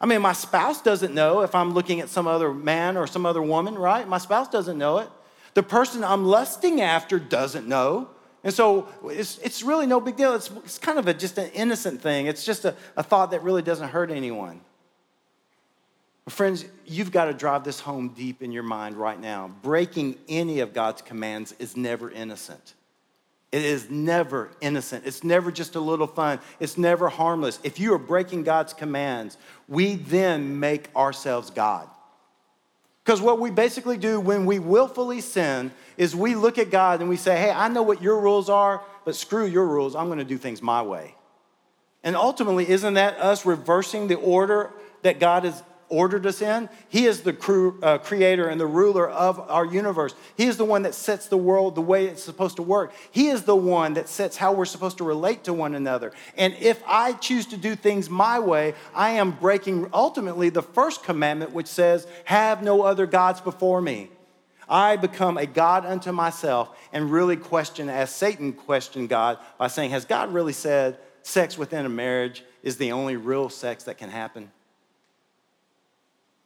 [0.00, 3.26] I mean, my spouse doesn't know if I'm looking at some other man or some
[3.26, 4.06] other woman, right?
[4.06, 5.08] My spouse doesn't know it.
[5.54, 8.10] The person I'm lusting after doesn't know.
[8.44, 10.34] And so it's, it's really no big deal.
[10.34, 12.26] It's, it's kind of a, just an innocent thing.
[12.26, 14.60] It's just a, a thought that really doesn't hurt anyone.
[16.28, 19.50] Friends, you've got to drive this home deep in your mind right now.
[19.62, 22.74] Breaking any of God's commands is never innocent.
[23.50, 25.06] It is never innocent.
[25.06, 26.38] It's never just a little fun.
[26.60, 27.58] It's never harmless.
[27.62, 29.38] If you are breaking God's commands,
[29.68, 31.88] we then make ourselves God.
[33.04, 37.08] Because what we basically do when we willfully sin is we look at God and
[37.08, 39.96] we say, hey, I know what your rules are, but screw your rules.
[39.96, 41.14] I'm going to do things my way.
[42.04, 46.68] And ultimately, isn't that us reversing the order that God has ordered us in.
[46.88, 50.14] He is the cru- uh, creator and the ruler of our universe.
[50.36, 52.92] He is the one that sets the world the way it's supposed to work.
[53.10, 56.12] He is the one that sets how we're supposed to relate to one another.
[56.36, 61.04] And if I choose to do things my way, I am breaking ultimately the first
[61.04, 64.10] commandment, which says, Have no other gods before me.
[64.68, 69.90] I become a God unto myself and really question, as Satan questioned God by saying,
[69.92, 74.10] Has God really said sex within a marriage is the only real sex that can
[74.10, 74.50] happen?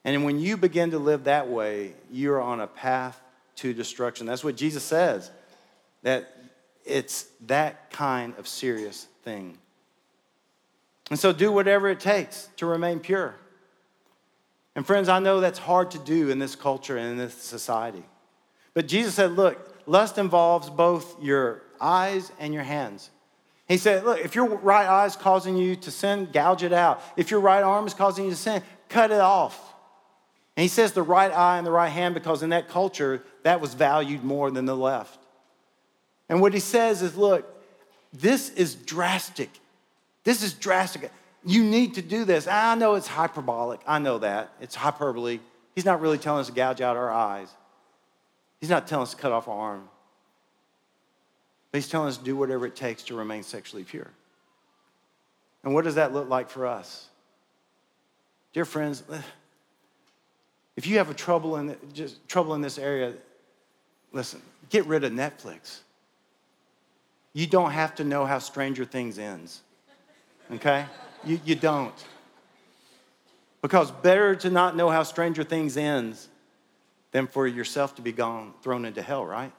[0.05, 3.21] And when you begin to live that way, you're on a path
[3.57, 4.27] to destruction.
[4.27, 5.31] That's what Jesus says,
[6.03, 6.37] that
[6.85, 9.57] it's that kind of serious thing.
[11.11, 13.37] And so do whatever it takes to remain pure.
[14.75, 18.03] And friends, I know that's hard to do in this culture and in this society.
[18.75, 23.11] But Jesus said, look, lust involves both your eyes and your hands.
[23.69, 27.03] He said, look, if your right eye is causing you to sin, gouge it out.
[27.17, 29.72] If your right arm is causing you to sin, cut it off.
[30.57, 33.61] And he says the right eye and the right hand because in that culture, that
[33.61, 35.19] was valued more than the left.
[36.29, 37.49] And what he says is look,
[38.13, 39.51] this is drastic.
[40.25, 41.11] This is drastic.
[41.45, 42.47] You need to do this.
[42.47, 43.81] I know it's hyperbolic.
[43.87, 44.53] I know that.
[44.61, 45.41] It's hyperbole.
[45.75, 47.49] He's not really telling us to gouge out our eyes,
[48.61, 49.89] he's not telling us to cut off our arm.
[51.71, 54.11] But he's telling us to do whatever it takes to remain sexually pure.
[55.65, 57.09] And what does that look like for us?
[58.53, 59.03] Dear friends,
[60.77, 63.15] if you have a trouble in, just trouble in this area,
[64.13, 65.81] listen, get rid of Netflix.
[67.35, 69.63] You don't have to know how Stranger Things ends,
[70.51, 70.87] okay?
[71.25, 71.95] You, you don't.
[73.63, 76.29] Because better to not know how Stranger Things ends
[77.13, 79.53] than for yourself to be gone, thrown into hell, right?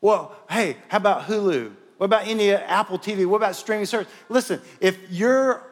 [0.00, 1.74] Well, hey, how about Hulu?
[1.98, 3.26] What about any Apple TV?
[3.26, 4.10] What about streaming service?
[4.28, 5.62] Listen, if you're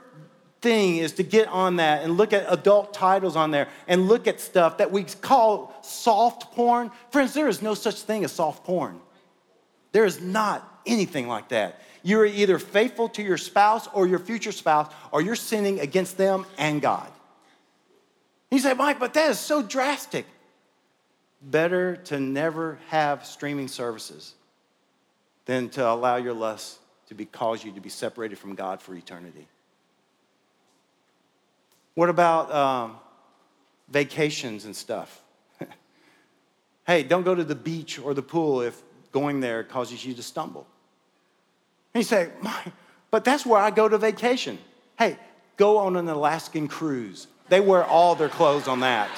[0.61, 4.27] thing is to get on that and look at adult titles on there and look
[4.27, 6.91] at stuff that we call soft porn.
[7.11, 9.01] Friends, there is no such thing as soft porn.
[9.93, 11.81] There is not anything like that.
[12.03, 16.47] You're either faithful to your spouse or your future spouse, or you're sinning against them
[16.57, 17.11] and God.
[18.51, 20.25] You say, Mike, but that is so drastic.
[21.43, 24.35] Better to never have streaming services
[25.45, 28.95] than to allow your lust to be, cause you to be separated from God for
[28.95, 29.47] eternity.
[31.99, 32.97] What about um,
[33.89, 35.21] vacations and stuff?
[36.87, 38.81] hey, don't go to the beach or the pool if
[39.11, 40.65] going there causes you to stumble.
[41.93, 42.31] And you say,
[43.11, 44.59] but that's where I go to vacation.
[44.97, 45.19] Hey,
[45.57, 47.27] go on an Alaskan cruise.
[47.49, 49.11] They wear all their clothes on that.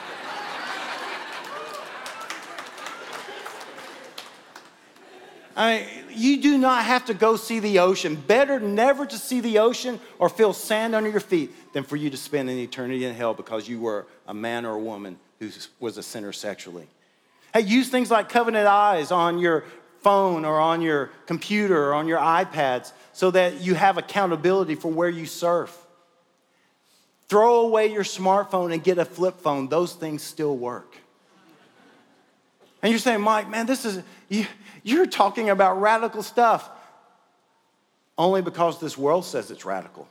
[5.55, 8.14] I mean, you do not have to go see the ocean.
[8.14, 12.11] Better never to see the ocean or feel sand under your feet than for you
[12.11, 15.51] to spend an eternity in hell because you were a man or a woman who
[15.79, 16.87] was a sinner sexually.
[17.53, 19.65] Hey, use things like covenant eyes on your
[20.01, 24.91] phone or on your computer or on your iPads so that you have accountability for
[24.91, 25.77] where you surf.
[27.29, 29.69] Throw away your smartphone and get a flip phone.
[29.69, 30.97] Those things still work.
[32.83, 34.47] And you're saying, Mike, man, this is, you,
[34.83, 36.69] you're talking about radical stuff.
[38.17, 40.09] Only because this world says it's radical.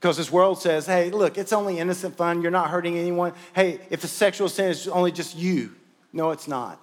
[0.00, 2.40] Because this world says, hey, look, it's only innocent fun.
[2.40, 3.34] You're not hurting anyone.
[3.54, 5.74] Hey, if a sexual sin is only just you.
[6.12, 6.80] No, it's not.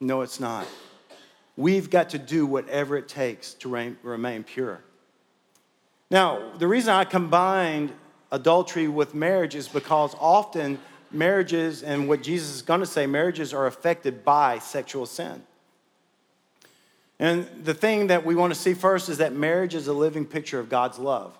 [0.00, 0.66] No, it's not.
[1.58, 3.68] We've got to do whatever it takes to
[4.02, 4.82] remain pure.
[6.10, 7.92] Now, the reason I combined
[8.32, 10.78] adultery with marriage is because often
[11.10, 15.42] marriages, and what Jesus is going to say, marriages are affected by sexual sin.
[17.18, 20.24] And the thing that we want to see first is that marriage is a living
[20.24, 21.36] picture of God's love.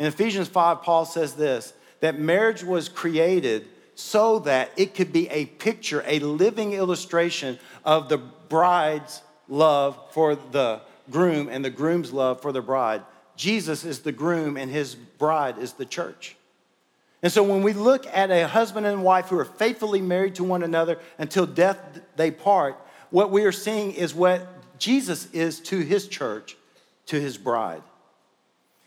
[0.00, 5.28] In Ephesians 5, Paul says this that marriage was created so that it could be
[5.28, 12.14] a picture, a living illustration of the bride's love for the groom and the groom's
[12.14, 13.02] love for the bride.
[13.36, 16.34] Jesus is the groom and his bride is the church.
[17.22, 20.44] And so when we look at a husband and wife who are faithfully married to
[20.44, 21.78] one another until death
[22.16, 22.76] they part,
[23.10, 26.56] what we are seeing is what Jesus is to his church,
[27.06, 27.82] to his bride.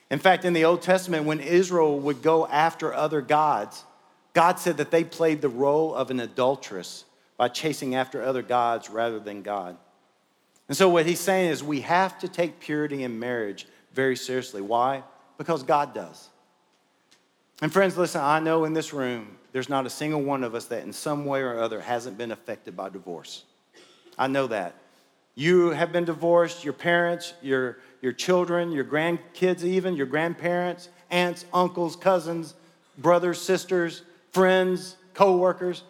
[0.10, 3.84] In fact, in the Old Testament, when Israel would go after other gods,
[4.34, 7.06] God said that they played the role of an adulteress
[7.38, 9.78] by chasing after other gods rather than God.
[10.68, 14.62] And so, what he's saying is we have to take purity in marriage very seriously.
[14.62, 15.04] Why?
[15.38, 16.30] Because God does.
[17.62, 20.66] And friends, listen, I know in this room, there's not a single one of us
[20.66, 23.44] that in some way or other hasn't been affected by divorce.
[24.18, 24.76] I know that.
[25.36, 31.46] You have been divorced, your parents, your, your children, your grandkids, even, your grandparents, aunts,
[31.54, 32.54] uncles, cousins,
[32.98, 35.84] brothers, sisters, friends, co workers.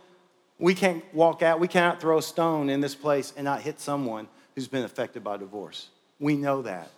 [0.60, 3.80] We can't walk out, we cannot throw a stone in this place and not hit
[3.80, 5.90] someone who's been affected by divorce.
[6.20, 6.92] We know that.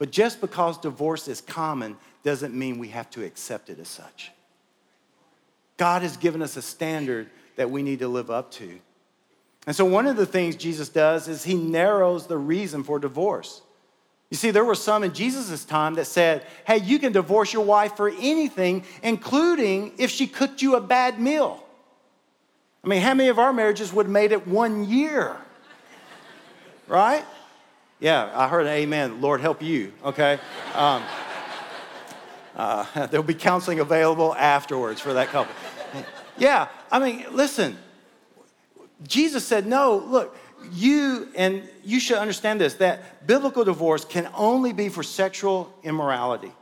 [0.00, 4.32] But just because divorce is common doesn't mean we have to accept it as such.
[5.76, 8.80] God has given us a standard that we need to live up to.
[9.68, 13.62] And so, one of the things Jesus does is he narrows the reason for divorce.
[14.32, 17.66] You see, there were some in Jesus' time that said, hey, you can divorce your
[17.66, 21.62] wife for anything, including if she cooked you a bad meal.
[22.82, 25.36] I mean, how many of our marriages would have made it one year?
[26.88, 27.26] Right?
[28.00, 29.20] Yeah, I heard an amen.
[29.20, 30.38] Lord, help you, okay?
[30.74, 31.02] Um,
[32.56, 35.54] uh, there'll be counseling available afterwards for that couple.
[36.38, 37.76] Yeah, I mean, listen,
[39.06, 40.34] Jesus said, no, look,
[40.72, 46.52] you, and you should understand this, that biblical divorce can only be for sexual immorality,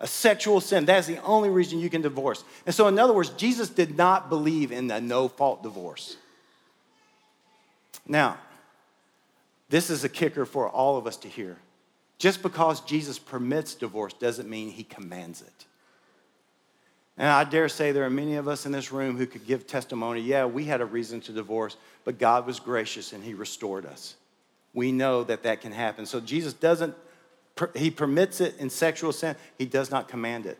[0.00, 0.84] a sexual sin.
[0.84, 2.44] That's the only reason you can divorce.
[2.66, 6.16] And so, in other words, Jesus did not believe in the no fault divorce.
[8.06, 8.38] Now,
[9.68, 11.56] this is a kicker for all of us to hear.
[12.18, 15.64] Just because Jesus permits divorce doesn't mean he commands it.
[17.16, 19.66] And I dare say there are many of us in this room who could give
[19.66, 23.86] testimony yeah, we had a reason to divorce, but God was gracious and he restored
[23.86, 24.16] us.
[24.72, 26.06] We know that that can happen.
[26.06, 26.94] So Jesus doesn't,
[27.76, 30.58] he permits it in sexual sin, he does not command it.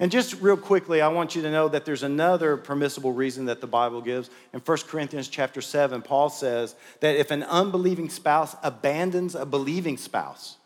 [0.00, 3.60] And just real quickly, I want you to know that there's another permissible reason that
[3.60, 4.30] the Bible gives.
[4.52, 9.96] In 1 Corinthians chapter 7, Paul says that if an unbelieving spouse abandons a believing
[9.96, 10.56] spouse,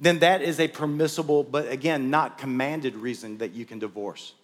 [0.00, 4.34] then that is a permissible, but again, not commanded reason that you can divorce.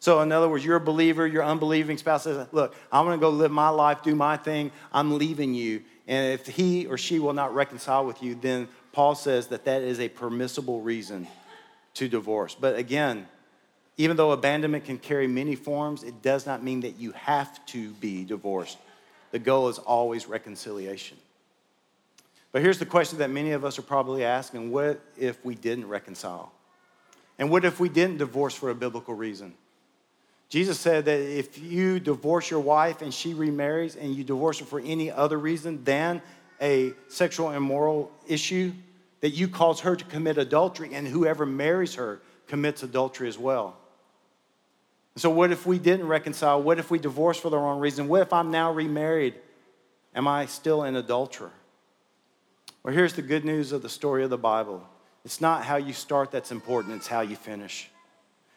[0.00, 3.30] So, in other words, you're a believer, your unbelieving spouse says, Look, I'm gonna go
[3.30, 5.82] live my life, do my thing, I'm leaving you.
[6.06, 9.82] And if he or she will not reconcile with you, then Paul says that that
[9.82, 11.26] is a permissible reason
[11.94, 12.54] to divorce.
[12.54, 13.26] But again,
[13.96, 17.90] even though abandonment can carry many forms, it does not mean that you have to
[17.92, 18.78] be divorced.
[19.30, 21.16] The goal is always reconciliation.
[22.54, 25.88] But here's the question that many of us are probably asking what if we didn't
[25.88, 26.52] reconcile?
[27.36, 29.54] And what if we didn't divorce for a biblical reason?
[30.50, 34.66] Jesus said that if you divorce your wife and she remarries and you divorce her
[34.66, 36.22] for any other reason than
[36.60, 38.72] a sexual immoral issue,
[39.20, 43.76] that you cause her to commit adultery and whoever marries her commits adultery as well.
[45.16, 46.62] So, what if we didn't reconcile?
[46.62, 48.06] What if we divorced for the wrong reason?
[48.06, 49.34] What if I'm now remarried?
[50.14, 51.50] Am I still an adulterer?
[52.84, 54.86] Well, here's the good news of the story of the Bible
[55.24, 57.90] It's not how you start that's important, it's how you finish.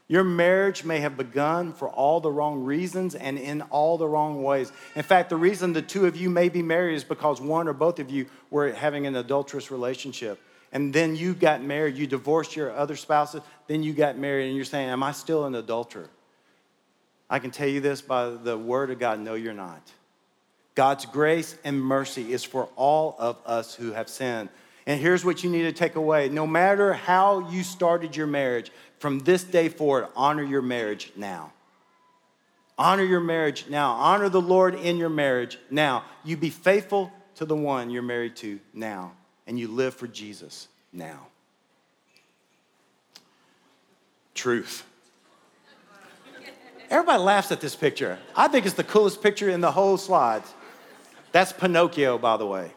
[0.09, 4.41] Your marriage may have begun for all the wrong reasons and in all the wrong
[4.41, 4.71] ways.
[4.95, 7.73] In fact, the reason the two of you may be married is because one or
[7.73, 10.39] both of you were having an adulterous relationship.
[10.71, 14.55] And then you got married, you divorced your other spouses, then you got married, and
[14.55, 16.09] you're saying, Am I still an adulterer?
[17.30, 19.82] I can tell you this by the word of God no, you're not.
[20.78, 24.49] God's grace and mercy is for all of us who have sinned.
[24.86, 28.71] And here's what you need to take away no matter how you started your marriage,
[28.99, 31.51] from this day forward, honor your marriage now.
[32.78, 33.93] Honor your marriage now.
[33.93, 36.03] Honor the Lord in your marriage now.
[36.23, 39.13] You be faithful to the one you're married to now,
[39.47, 41.25] and you live for Jesus now.
[44.36, 44.86] Truth.
[46.91, 48.19] Everybody laughs at this picture.
[48.36, 50.53] I think it's the coolest picture in the whole slides.
[51.32, 52.71] That's Pinocchio, by the way.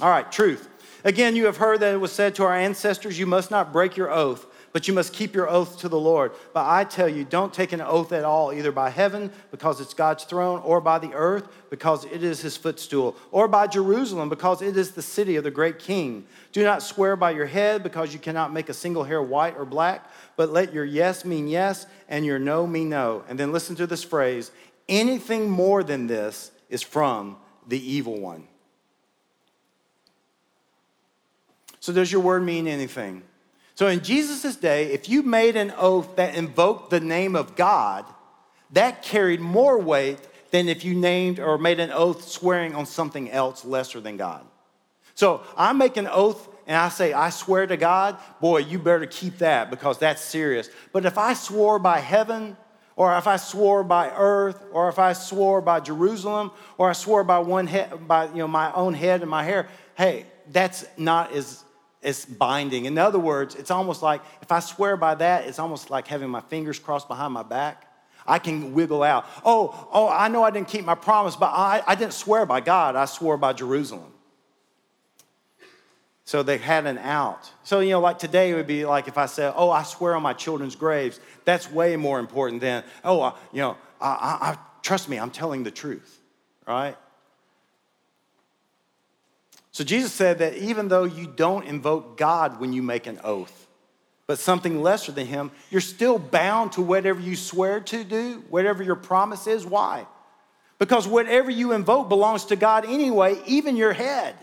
[0.00, 0.68] All right, truth.
[1.04, 3.96] Again, you have heard that it was said to our ancestors, You must not break
[3.96, 6.32] your oath, but you must keep your oath to the Lord.
[6.52, 9.94] But I tell you, don't take an oath at all, either by heaven, because it's
[9.94, 14.62] God's throne, or by the earth, because it is his footstool, or by Jerusalem, because
[14.62, 16.26] it is the city of the great king.
[16.52, 19.66] Do not swear by your head, because you cannot make a single hair white or
[19.66, 23.24] black, but let your yes mean yes, and your no mean no.
[23.28, 24.50] And then listen to this phrase
[24.88, 27.36] anything more than this is from
[27.68, 28.46] the evil one.
[31.80, 33.22] So, does your word mean anything?
[33.74, 38.06] So, in Jesus' day, if you made an oath that invoked the name of God,
[38.72, 40.18] that carried more weight
[40.50, 44.46] than if you named or made an oath swearing on something else lesser than God.
[45.14, 49.06] So, I make an oath and I say, I swear to God, boy, you better
[49.06, 50.70] keep that because that's serious.
[50.92, 52.56] But if I swore by heaven,
[52.96, 57.24] or if I swore by earth, or if I swore by Jerusalem, or I swore
[57.24, 61.32] by one head, by you know my own head and my hair, hey, that's not
[61.32, 61.64] as
[62.02, 62.84] it's binding.
[62.84, 66.28] In other words, it's almost like if I swear by that, it's almost like having
[66.28, 67.90] my fingers crossed behind my back.
[68.26, 69.26] I can wiggle out.
[69.44, 72.60] Oh, oh, I know I didn't keep my promise, but I, I didn't swear by
[72.60, 72.96] God.
[72.96, 74.13] I swore by Jerusalem.
[76.24, 77.50] So they had an out.
[77.64, 80.16] So, you know, like today it would be like if I said, oh, I swear
[80.16, 81.20] on my children's graves.
[81.44, 85.30] That's way more important than, oh, I, you know, I, I, I, trust me, I'm
[85.30, 86.20] telling the truth,
[86.66, 86.96] right?
[89.70, 93.66] So Jesus said that even though you don't invoke God when you make an oath,
[94.26, 98.82] but something lesser than him, you're still bound to whatever you swear to do, whatever
[98.82, 99.66] your promise is.
[99.66, 100.06] Why?
[100.78, 104.34] Because whatever you invoke belongs to God anyway, even your head.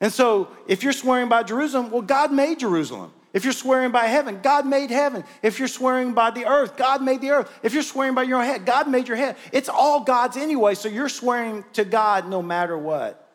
[0.00, 3.12] And so if you're swearing by Jerusalem, well, God made Jerusalem.
[3.32, 5.22] If you're swearing by heaven, God made heaven.
[5.42, 7.60] If you're swearing by the earth, God made the earth.
[7.62, 9.36] If you're swearing by your own head, God made your head.
[9.52, 13.28] It's all God's anyway, so you're swearing to God no matter what.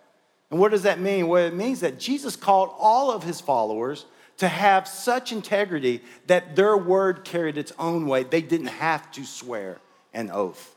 [0.51, 1.27] And what does that mean?
[1.27, 4.05] Well, it means that Jesus called all of his followers
[4.37, 8.31] to have such integrity that their word carried its own weight.
[8.31, 9.79] They didn't have to swear
[10.13, 10.74] an oath.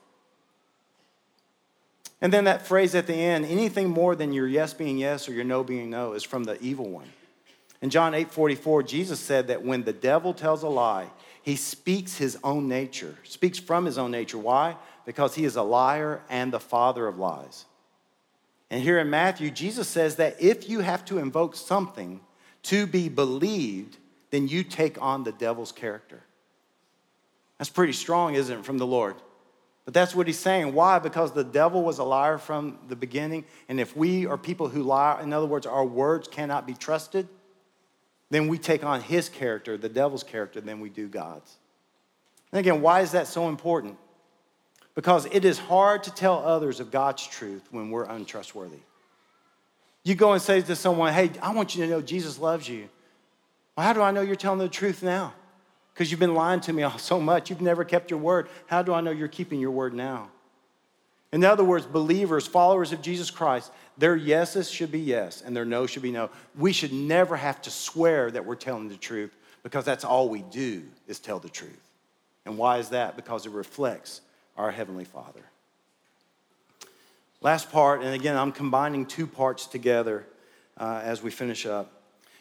[2.20, 5.32] And then that phrase at the end anything more than your yes being yes or
[5.32, 7.08] your no being no is from the evil one.
[7.80, 11.10] In John 8 44, Jesus said that when the devil tells a lie,
[11.42, 14.38] he speaks his own nature, speaks from his own nature.
[14.38, 14.76] Why?
[15.06, 17.64] Because he is a liar and the father of lies.
[18.70, 22.20] And here in Matthew, Jesus says that if you have to invoke something
[22.64, 23.96] to be believed,
[24.30, 26.22] then you take on the devil's character.
[27.56, 29.16] That's pretty strong, isn't it, from the Lord?
[29.88, 30.74] But that's what he's saying.
[30.74, 30.98] Why?
[30.98, 33.46] Because the devil was a liar from the beginning.
[33.70, 37.26] And if we are people who lie, in other words, our words cannot be trusted,
[38.28, 41.56] then we take on his character, the devil's character, than we do God's.
[42.52, 43.96] And again, why is that so important?
[44.98, 48.80] because it is hard to tell others of God's truth when we're untrustworthy.
[50.02, 52.88] You go and say to someone, Hey, I want you to know Jesus loves you.
[53.76, 55.34] Well, how do I know you're telling the truth now?
[55.98, 57.50] Because you've been lying to me so much.
[57.50, 58.48] You've never kept your word.
[58.68, 60.30] How do I know you're keeping your word now?
[61.32, 65.64] In other words, believers, followers of Jesus Christ, their yeses should be yes and their
[65.64, 66.30] no should be no.
[66.56, 69.34] We should never have to swear that we're telling the truth
[69.64, 71.82] because that's all we do is tell the truth.
[72.46, 73.16] And why is that?
[73.16, 74.20] Because it reflects
[74.56, 75.42] our Heavenly Father.
[77.40, 80.24] Last part, and again, I'm combining two parts together
[80.76, 81.90] uh, as we finish up.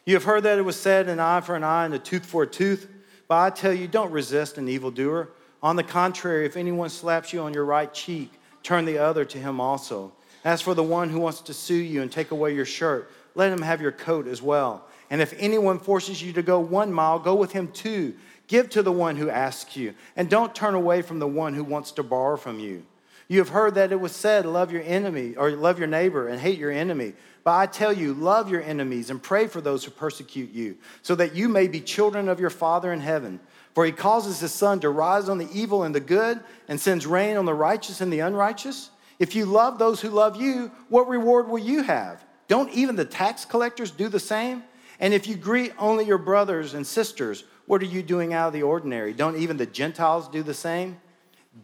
[0.05, 2.23] You have heard that it was said, an eye for an eye and a tooth
[2.23, 2.93] for a tooth.
[3.27, 5.29] But I tell you, don't resist an evildoer.
[5.61, 8.31] On the contrary, if anyone slaps you on your right cheek,
[8.63, 10.13] turn the other to him also.
[10.45, 13.51] As for the one who wants to sue you and take away your shirt, let
[13.51, 14.85] him have your coat as well.
[15.09, 18.15] And if anyone forces you to go one mile, go with him two.
[18.47, 21.63] Give to the one who asks you, and don't turn away from the one who
[21.65, 22.85] wants to borrow from you.
[23.27, 26.39] You have heard that it was said, love your enemy, or love your neighbor and
[26.39, 27.13] hate your enemy.
[27.47, 31.15] But I tell you, love your enemies and pray for those who persecute you, so
[31.15, 33.39] that you may be children of your Father in heaven.
[33.73, 37.07] For he causes his sun to rise on the evil and the good, and sends
[37.07, 38.89] rain on the righteous and the unrighteous.
[39.17, 42.21] If you love those who love you, what reward will you have?
[42.49, 44.61] Don't even the tax collectors do the same?
[44.99, 48.53] And if you greet only your brothers and sisters, what are you doing out of
[48.55, 49.13] the ordinary?
[49.13, 50.99] Don't even the Gentiles do the same?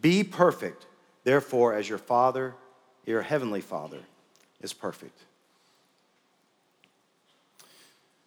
[0.00, 0.86] Be perfect
[1.24, 2.54] Therefore, as your Father,
[3.04, 4.00] your heavenly Father,
[4.62, 5.23] is perfect.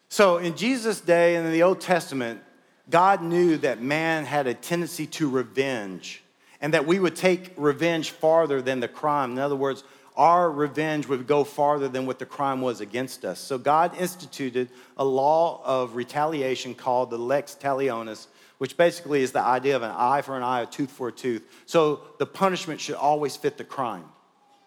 [0.10, 2.41] So, in Jesus' day and in the Old Testament,
[2.89, 6.24] God knew that man had a tendency to revenge
[6.62, 9.34] and that we would take revenge farther than the crime.
[9.34, 9.84] In other words,
[10.16, 13.39] our revenge would go farther than what the crime was against us.
[13.39, 18.28] So, God instituted a law of retaliation called the lex talionis,
[18.58, 21.12] which basically is the idea of an eye for an eye, a tooth for a
[21.12, 21.43] tooth.
[21.66, 24.05] So the punishment should always fit the crime.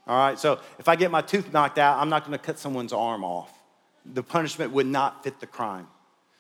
[0.07, 2.93] All right, so if I get my tooth knocked out, I'm not gonna cut someone's
[2.93, 3.53] arm off.
[4.13, 5.87] The punishment would not fit the crime.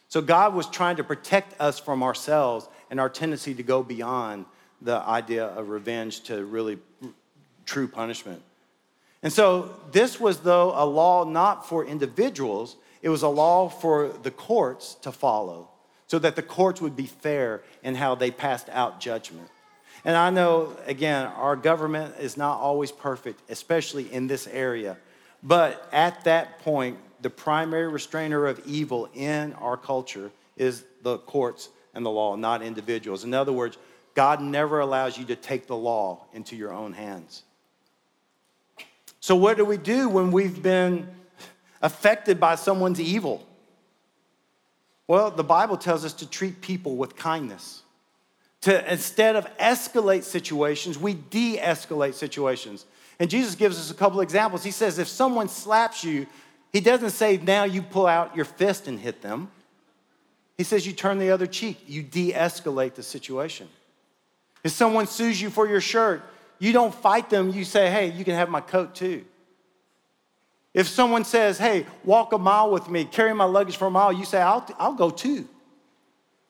[0.09, 4.45] So God was trying to protect us from ourselves and our tendency to go beyond
[4.83, 6.79] the idea of revenge to really
[7.64, 8.43] true punishment.
[9.23, 14.09] And so this was, though, a law not for individuals, it was a law for
[14.09, 15.68] the courts to follow
[16.07, 19.49] so that the courts would be fair in how they passed out judgment.
[20.05, 24.97] And I know, again, our government is not always perfect, especially in this area.
[25.43, 31.68] But at that point, the primary restrainer of evil in our culture is the courts
[31.95, 33.25] and the law, not individuals.
[33.25, 33.79] In other words,
[34.14, 37.43] God never allows you to take the law into your own hands.
[39.21, 41.09] So, what do we do when we've been
[41.83, 43.47] affected by someone's evil?
[45.07, 47.83] Well, the Bible tells us to treat people with kindness.
[48.62, 52.87] To instead of escalate situations, we de escalate situations.
[53.18, 54.62] And Jesus gives us a couple examples.
[54.62, 56.27] He says, if someone slaps you,
[56.73, 59.51] he doesn't say, now you pull out your fist and hit them.
[60.57, 63.68] He says, you turn the other cheek, you de escalate the situation.
[64.62, 66.23] If someone sues you for your shirt,
[66.59, 69.25] you don't fight them, you say, hey, you can have my coat too.
[70.75, 74.12] If someone says, hey, walk a mile with me, carry my luggage for a mile,
[74.12, 75.49] you say, I'll, I'll go too.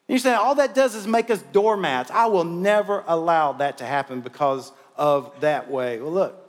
[0.09, 2.11] And you say, all that does is make us doormats.
[2.11, 6.01] I will never allow that to happen because of that way.
[6.01, 6.39] Well, look,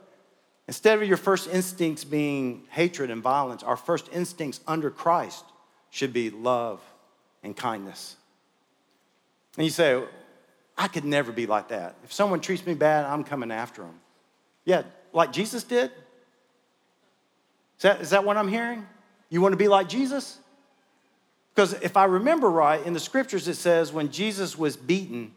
[0.68, 5.44] instead of your first instincts being hatred and violence, our first instincts under Christ
[5.90, 6.80] should be love
[7.42, 8.16] and kindness.
[9.56, 10.02] And you say,
[10.76, 11.96] I could never be like that.
[12.04, 14.00] If someone treats me bad, I'm coming after them.
[14.64, 14.82] Yeah,
[15.12, 15.90] like Jesus did.
[17.76, 18.86] Is that, is that what I'm hearing?
[19.28, 20.38] You want to be like Jesus?
[21.54, 25.32] Because if I remember right, in the scriptures it says when Jesus was beaten,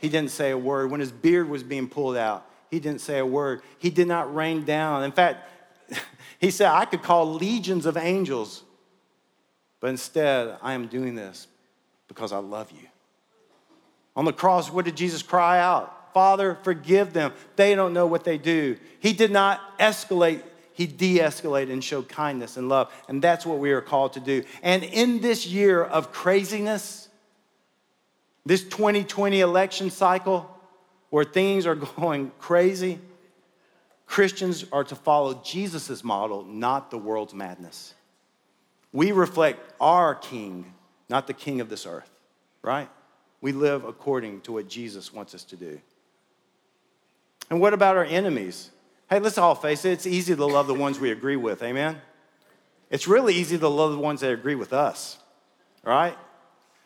[0.00, 0.90] he didn't say a word.
[0.90, 3.62] When his beard was being pulled out, he didn't say a word.
[3.78, 5.04] He did not rain down.
[5.04, 5.48] In fact,
[6.38, 8.62] he said, I could call legions of angels,
[9.80, 11.46] but instead, I am doing this
[12.08, 12.86] because I love you.
[14.16, 16.12] On the cross, what did Jesus cry out?
[16.12, 17.32] Father, forgive them.
[17.56, 18.76] They don't know what they do.
[18.98, 20.42] He did not escalate
[20.80, 22.90] he de escalated and showed kindness and love.
[23.06, 24.44] And that's what we are called to do.
[24.62, 27.10] And in this year of craziness,
[28.46, 30.48] this 2020 election cycle
[31.10, 32.98] where things are going crazy,
[34.06, 37.94] Christians are to follow Jesus' model, not the world's madness.
[38.92, 40.72] We reflect our king,
[41.08, 42.10] not the king of this earth,
[42.62, 42.88] right?
[43.40, 45.80] We live according to what Jesus wants us to do.
[47.50, 48.70] And what about our enemies?
[49.08, 52.00] Hey, let's all face it, it's easy to love the ones we agree with, amen?
[52.90, 55.18] It's really easy to love the ones that agree with us,
[55.84, 56.16] right?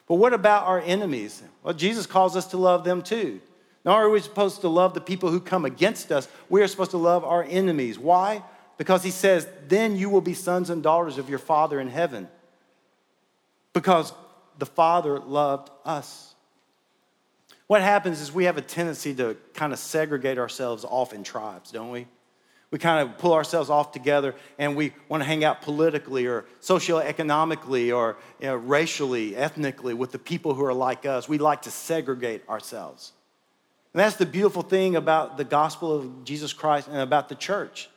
[0.06, 1.42] But what about our enemies?
[1.62, 3.40] Well, Jesus calls us to love them too.
[3.84, 6.92] Not are we supposed to love the people who come against us, we are supposed
[6.92, 7.98] to love our enemies.
[7.98, 8.42] Why?
[8.78, 12.28] Because he says, then you will be sons and daughters of your Father in heaven.
[13.72, 14.12] Because
[14.58, 16.34] the Father loved us.
[17.66, 21.70] What happens is we have a tendency to kind of segregate ourselves off in tribes,
[21.70, 22.06] don't we?
[22.70, 26.44] We kind of pull ourselves off together and we want to hang out politically or
[26.60, 31.28] socioeconomically or you know, racially, ethnically with the people who are like us.
[31.28, 33.12] We like to segregate ourselves.
[33.94, 37.88] And that's the beautiful thing about the gospel of Jesus Christ and about the church.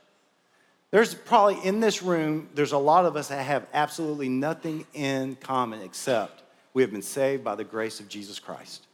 [0.91, 5.36] There's probably in this room, there's a lot of us that have absolutely nothing in
[5.38, 6.43] common except
[6.74, 8.86] we have been saved by the grace of Jesus Christ.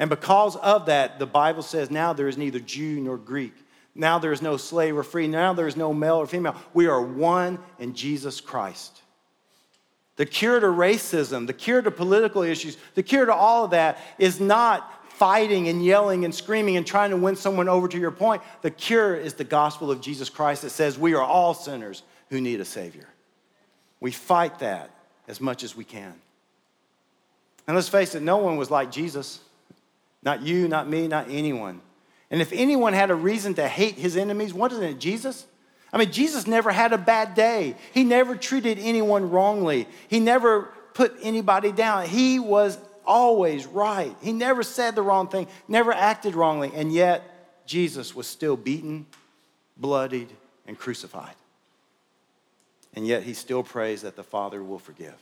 [0.00, 3.54] And because of that, the Bible says now there is neither Jew nor Greek.
[3.94, 5.28] Now there is no slave or free.
[5.28, 6.56] Now there is no male or female.
[6.74, 9.02] We are one in Jesus Christ.
[10.16, 13.98] The cure to racism, the cure to political issues, the cure to all of that
[14.18, 18.10] is not fighting and yelling and screaming and trying to win someone over to your
[18.10, 18.42] point.
[18.62, 22.40] The cure is the gospel of Jesus Christ that says we are all sinners who
[22.40, 23.06] need a Savior.
[24.00, 24.90] We fight that
[25.28, 26.12] as much as we can.
[27.68, 29.38] And let's face it, no one was like Jesus.
[30.24, 31.80] Not you, not me, not anyone.
[32.28, 35.46] And if anyone had a reason to hate his enemies, wasn't it Jesus?
[35.92, 37.76] I mean, Jesus never had a bad day.
[37.94, 39.86] He never treated anyone wrongly.
[40.08, 40.62] He never
[40.94, 42.06] put anybody down.
[42.08, 44.14] He was always right.
[44.22, 46.70] He never said the wrong thing, never acted wrongly.
[46.74, 47.22] And yet,
[47.66, 49.06] Jesus was still beaten,
[49.76, 50.28] bloodied,
[50.66, 51.34] and crucified.
[52.94, 55.16] And yet, he still prays that the Father will forgive.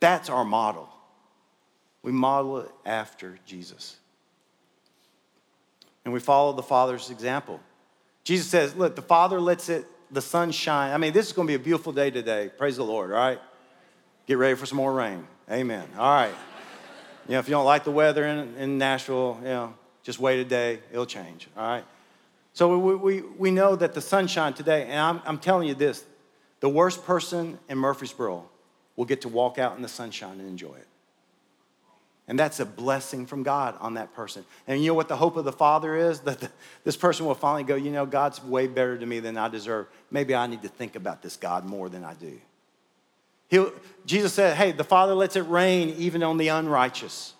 [0.00, 0.88] That's our model.
[2.02, 3.96] We model it after Jesus.
[6.04, 7.60] And we follow the Father's example.
[8.24, 10.92] Jesus says, Look, the Father lets it, the sun shine.
[10.92, 12.50] I mean, this is going to be a beautiful day today.
[12.56, 13.40] Praise the Lord, all right?
[14.26, 15.26] Get ready for some more rain.
[15.50, 15.86] Amen.
[15.98, 16.34] All right.
[17.28, 20.40] You know, if you don't like the weather in, in Nashville, you know, just wait
[20.40, 21.84] a day, it'll change, all right?
[22.52, 26.04] So we, we, we know that the sunshine today, and I'm, I'm telling you this
[26.60, 28.48] the worst person in Murfreesboro
[28.96, 30.86] will get to walk out in the sunshine and enjoy it.
[32.26, 34.46] And that's a blessing from God on that person.
[34.66, 36.20] And you know what the hope of the Father is?
[36.24, 36.50] That the,
[36.84, 39.88] this person will finally go, you know, God's way better to me than I deserve.
[40.10, 42.40] Maybe I need to think about this God more than I do.
[43.48, 43.72] He'll,
[44.06, 47.34] Jesus said, hey, the Father lets it rain even on the unrighteous.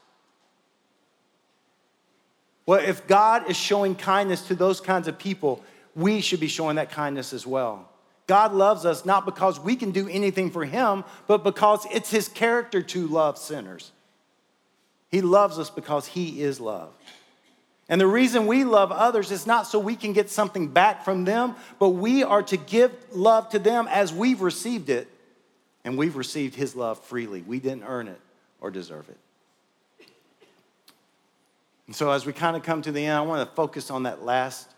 [2.67, 5.63] Well, if God is showing kindness to those kinds of people,
[5.95, 7.89] we should be showing that kindness as well.
[8.27, 12.27] God loves us not because we can do anything for Him, but because it's His
[12.27, 13.93] character to love sinners.
[15.11, 16.91] He loves us because He is love.
[17.87, 21.27] And the reason we love others is not so we can get something back from
[21.27, 25.07] them, but we are to give love to them as we've received it
[25.85, 27.43] and we've received his love freely.
[27.43, 28.21] We didn't earn it
[28.61, 29.19] or deserve it.
[31.87, 34.05] And so, as we kind of come to the end, I want to focus on
[34.05, 34.71] that last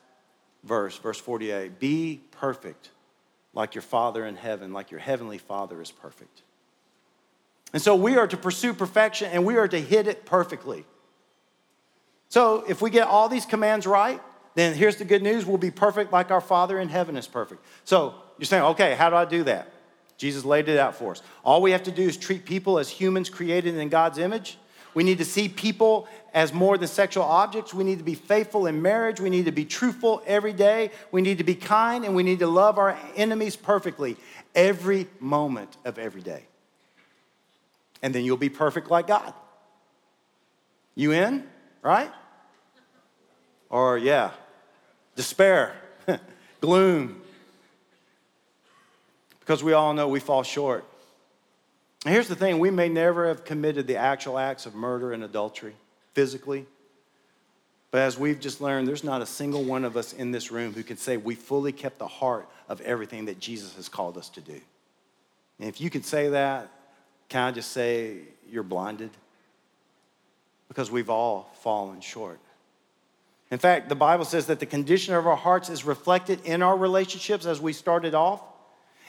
[0.64, 1.78] verse, verse 48.
[1.78, 2.90] Be perfect
[3.54, 6.42] like your Father in heaven, like your heavenly Father is perfect.
[7.72, 10.84] And so, we are to pursue perfection and we are to hit it perfectly.
[12.28, 14.20] So, if we get all these commands right,
[14.56, 17.64] then here's the good news we'll be perfect like our Father in heaven is perfect.
[17.84, 19.70] So, you're saying, okay, how do I do that?
[20.16, 21.22] Jesus laid it out for us.
[21.44, 24.58] All we have to do is treat people as humans created in God's image.
[24.94, 27.74] We need to see people as more than sexual objects.
[27.74, 29.20] We need to be faithful in marriage.
[29.20, 30.90] We need to be truthful every day.
[31.12, 34.16] We need to be kind and we need to love our enemies perfectly
[34.54, 36.44] every moment of every day.
[38.02, 39.34] And then you'll be perfect like God.
[40.94, 41.44] You in?
[41.82, 42.10] Right?
[43.68, 44.30] Or, yeah,
[45.14, 45.74] despair,
[46.60, 47.20] gloom,
[49.46, 50.84] because we all know we fall short.
[52.04, 55.22] And here's the thing we may never have committed the actual acts of murder and
[55.22, 55.74] adultery
[56.14, 56.66] physically.
[57.92, 60.74] But as we've just learned, there's not a single one of us in this room
[60.74, 64.28] who can say we fully kept the heart of everything that Jesus has called us
[64.30, 64.60] to do.
[65.60, 66.68] And if you could say that,
[67.28, 68.18] can I just say
[68.50, 69.10] you're blinded?
[70.66, 72.40] Because we've all fallen short.
[73.52, 76.76] In fact, the Bible says that the condition of our hearts is reflected in our
[76.76, 78.42] relationships as we started off.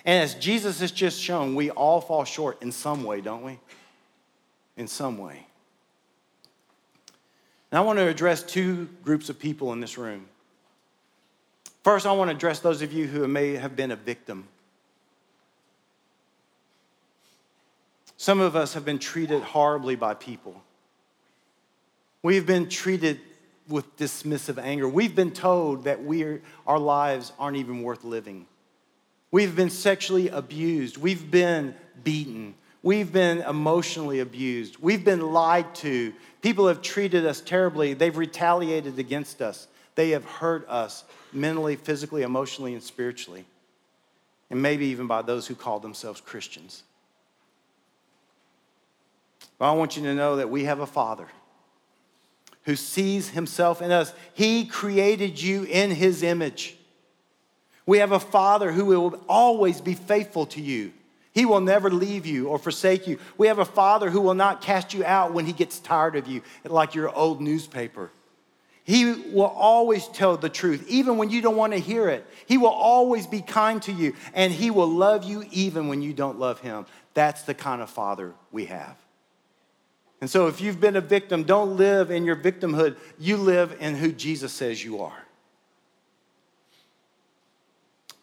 [0.08, 3.60] And as Jesus has just shown, we all fall short in some way, don't we?
[4.78, 5.46] In some way.
[7.70, 10.26] And I want to address two groups of people in this room.
[11.84, 14.48] First, I want to address those of you who may have been a victim.
[18.16, 20.64] Some of us have been treated horribly by people.
[22.24, 23.20] We've been treated
[23.68, 24.88] with dismissive anger.
[24.88, 28.48] We've been told that we are, our lives aren't even worth living.
[29.32, 30.98] We've been sexually abused.
[30.98, 32.56] We've been beaten.
[32.82, 34.78] We've been emotionally abused.
[34.80, 36.14] We've been lied to.
[36.42, 37.94] People have treated us terribly.
[37.94, 39.68] They've retaliated against us.
[39.96, 41.04] They have hurt us
[41.34, 43.46] mentally, physically, emotionally, and spiritually.
[44.50, 46.84] And maybe even by those who call themselves Christians.
[49.58, 51.28] But I want you to know that we have a Father
[52.64, 54.14] who sees himself in us.
[54.34, 56.77] He created you in his image.
[57.88, 60.92] We have a Father who will always be faithful to you.
[61.32, 63.18] He will never leave you or forsake you.
[63.38, 66.28] We have a Father who will not cast you out when He gets tired of
[66.28, 68.12] you, like your old newspaper.
[68.84, 72.26] He will always tell the truth, even when you don't want to hear it.
[72.46, 76.14] He will always be kind to you, and He will love you even when you
[76.14, 76.86] don't love Him.
[77.14, 78.98] That's the kind of Father we have.
[80.20, 82.98] And so, if you've been a victim, don't live in your victimhood.
[83.20, 85.27] You live in who Jesus says you are.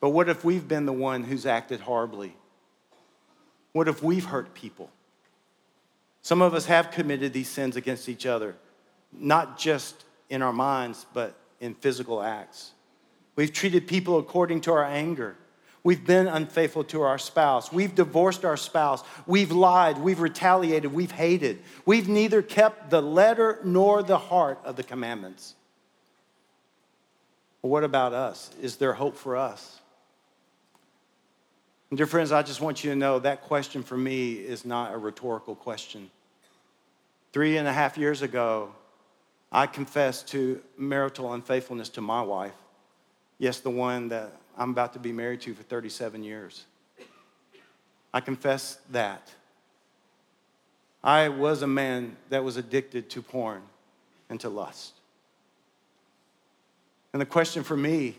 [0.04, 2.36] But what if we've been the one who's acted horribly?
[3.72, 4.90] What if we've hurt people?
[6.20, 8.54] Some of us have committed these sins against each other,
[9.14, 12.72] not just in our minds, but in physical acts.
[13.34, 15.36] We've treated people according to our anger.
[15.82, 17.72] We've been unfaithful to our spouse.
[17.72, 19.02] We've divorced our spouse.
[19.26, 19.96] We've lied.
[19.96, 20.92] We've retaliated.
[20.92, 21.62] We've hated.
[21.86, 25.54] We've neither kept the letter nor the heart of the commandments.
[27.62, 28.50] What about us?
[28.60, 29.80] Is there hope for us?
[31.94, 34.92] And dear friends, I just want you to know that question for me is not
[34.92, 36.10] a rhetorical question.
[37.32, 38.74] Three and a half years ago,
[39.52, 42.56] I confessed to marital unfaithfulness to my wife.
[43.38, 46.64] Yes, the one that I'm about to be married to for 37 years.
[48.12, 49.30] I confess that.
[51.04, 53.62] I was a man that was addicted to porn
[54.28, 54.94] and to lust.
[57.12, 58.16] And the question for me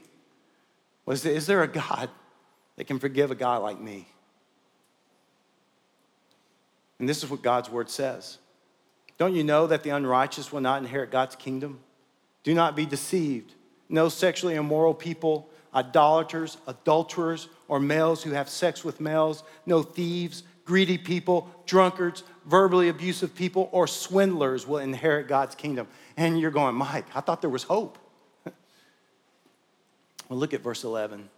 [1.05, 2.09] was Is there a God
[2.77, 4.07] that can forgive a guy like me?
[6.99, 8.37] And this is what God's word says.
[9.17, 11.79] Don't you know that the unrighteous will not inherit God's kingdom?
[12.43, 13.53] Do not be deceived.
[13.89, 20.43] No sexually immoral people idolaters, adulterers, or males who have sex with males, no thieves,
[20.63, 25.87] greedy people, drunkards, verbally abusive people, or swindlers will inherit God's kingdom.
[26.15, 27.97] And you're going, Mike, I thought there was hope.
[28.45, 31.29] well, look at verse 11.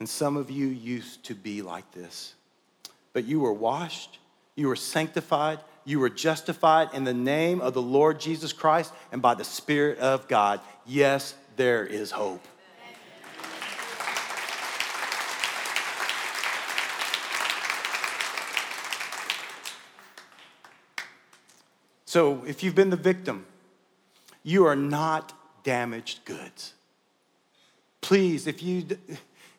[0.00, 2.34] And some of you used to be like this,
[3.12, 4.18] but you were washed,
[4.54, 9.20] you were sanctified, you were justified in the name of the Lord Jesus Christ and
[9.20, 10.60] by the Spirit of God.
[10.86, 12.46] Yes, there is hope.
[22.04, 23.44] So if you've been the victim,
[24.42, 25.32] you are not
[25.62, 26.72] damaged goods.
[28.00, 28.86] Please, if you,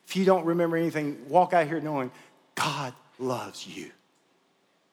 [0.09, 2.09] if you don't remember anything, walk out here knowing
[2.55, 3.91] God loves you.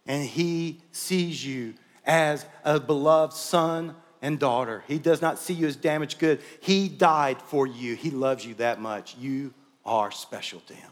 [0.07, 1.73] And He sees you
[2.05, 4.85] as a beloved son and daughter.
[4.87, 6.43] He does not see you as damaged good.
[6.61, 7.95] He died for you.
[7.95, 9.17] He loves you that much.
[9.17, 9.55] You
[9.87, 10.91] are special to Him.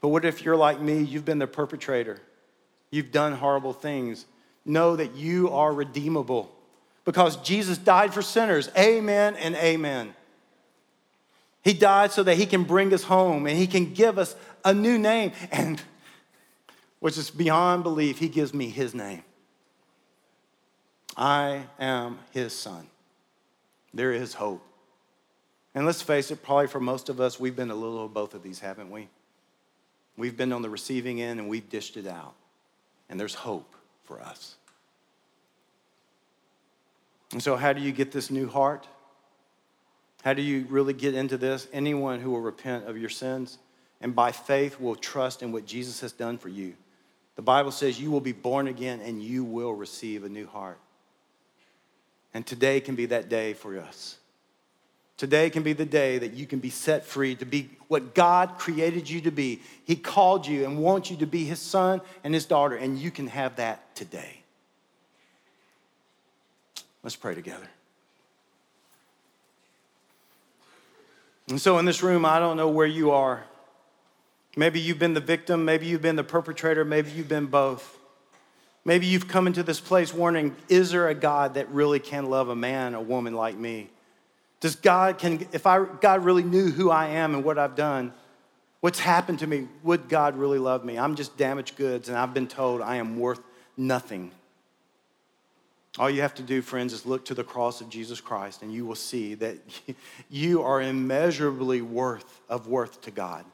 [0.00, 1.02] But what if you're like me?
[1.02, 2.18] You've been the perpetrator,
[2.90, 4.24] you've done horrible things
[4.64, 6.50] know that you are redeemable
[7.04, 8.70] because Jesus died for sinners.
[8.78, 10.14] Amen and amen.
[11.64, 14.74] He died so that he can bring us home and he can give us a
[14.74, 15.32] new name.
[15.50, 15.80] And
[17.00, 19.24] which is beyond belief, he gives me his name.
[21.16, 22.86] I am his son.
[23.94, 24.62] There is hope.
[25.74, 28.34] And let's face it, probably for most of us, we've been a little of both
[28.34, 29.08] of these, haven't we?
[30.16, 32.34] We've been on the receiving end and we've dished it out.
[33.08, 34.56] And there's hope for us.
[37.32, 38.86] And so, how do you get this new heart?
[40.24, 41.68] How do you really get into this?
[41.70, 43.58] Anyone who will repent of your sins
[44.00, 46.72] and by faith will trust in what Jesus has done for you.
[47.36, 50.78] The Bible says you will be born again and you will receive a new heart.
[52.32, 54.16] And today can be that day for us.
[55.18, 58.56] Today can be the day that you can be set free to be what God
[58.56, 59.60] created you to be.
[59.84, 63.10] He called you and wants you to be His son and His daughter, and you
[63.10, 64.40] can have that today.
[67.02, 67.68] Let's pray together.
[71.48, 73.44] And so, in this room, I don't know where you are.
[74.56, 77.98] Maybe you've been the victim, maybe you've been the perpetrator, maybe you've been both.
[78.84, 82.50] Maybe you've come into this place wondering, is there a God that really can love
[82.50, 83.88] a man, a woman like me?
[84.60, 88.12] Does God can if I God really knew who I am and what I've done,
[88.80, 90.98] what's happened to me, would God really love me?
[90.98, 93.40] I'm just damaged goods and I've been told I am worth
[93.76, 94.30] nothing.
[95.98, 98.72] All you have to do, friends, is look to the cross of Jesus Christ and
[98.72, 99.58] you will see that
[100.30, 103.44] you are immeasurably worth of worth to God.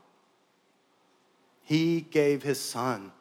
[1.62, 3.12] He gave his son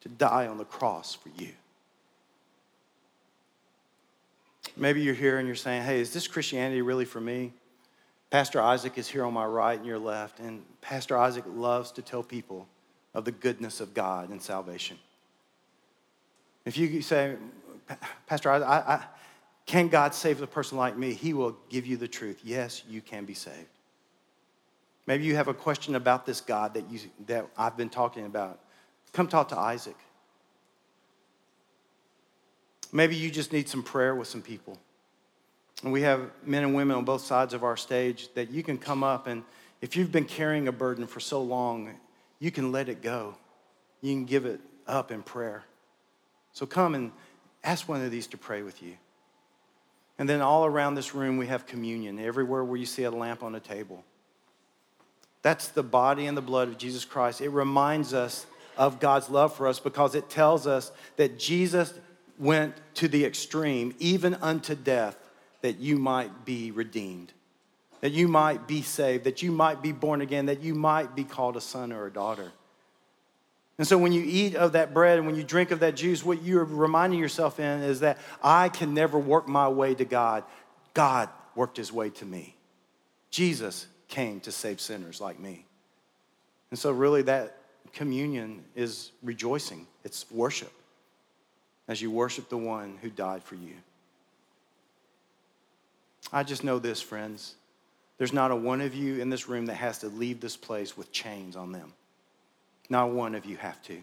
[0.00, 1.52] to die on the cross for you.
[4.76, 7.52] Maybe you're here and you're saying, hey, is this Christianity really for me?
[8.30, 12.02] Pastor Isaac is here on my right and your left, and Pastor Isaac loves to
[12.02, 12.68] tell people
[13.14, 14.98] of the goodness of God and salvation.
[16.64, 17.36] If you say,
[18.26, 19.04] Pastor I, I,
[19.66, 21.12] can God save a person like me?
[21.12, 22.40] He will give you the truth.
[22.44, 23.68] Yes, you can be saved.
[25.06, 28.60] Maybe you have a question about this God that, you, that I've been talking about.
[29.12, 29.96] Come talk to Isaac.
[32.92, 34.78] Maybe you just need some prayer with some people.
[35.82, 38.78] And we have men and women on both sides of our stage that you can
[38.78, 39.44] come up and
[39.80, 41.94] if you've been carrying a burden for so long,
[42.40, 43.36] you can let it go.
[44.00, 45.64] You can give it up in prayer.
[46.52, 47.12] So come and
[47.64, 48.94] ask one of these to pray with you.
[50.18, 53.42] And then all around this room, we have communion, everywhere where you see a lamp
[53.42, 54.04] on a table.
[55.42, 57.40] That's the body and the blood of Jesus Christ.
[57.40, 58.46] It reminds us
[58.76, 61.94] of God's love for us because it tells us that Jesus
[62.38, 65.16] went to the extreme, even unto death,
[65.62, 67.32] that you might be redeemed,
[68.00, 71.24] that you might be saved, that you might be born again, that you might be
[71.24, 72.52] called a son or a daughter.
[73.78, 76.24] And so when you eat of that bread and when you drink of that juice,
[76.24, 80.42] what you're reminding yourself in is that I can never work my way to God.
[80.94, 82.56] God worked his way to me.
[83.30, 85.64] Jesus came to save sinners like me.
[86.70, 87.56] And so, really, that
[87.92, 90.72] communion is rejoicing, it's worship
[91.86, 93.74] as you worship the one who died for you.
[96.32, 97.54] I just know this, friends.
[98.18, 100.96] There's not a one of you in this room that has to leave this place
[100.96, 101.94] with chains on them.
[102.88, 103.98] Not one of you have to.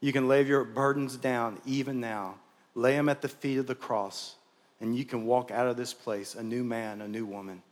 [0.00, 2.36] You can lay your burdens down even now,
[2.74, 4.36] lay them at the feet of the cross,
[4.80, 7.62] and you can walk out of this place a new man, a new woman.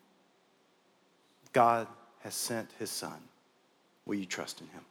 [1.52, 1.86] God
[2.20, 3.16] has sent his son.
[4.06, 4.84] Will you trust in him?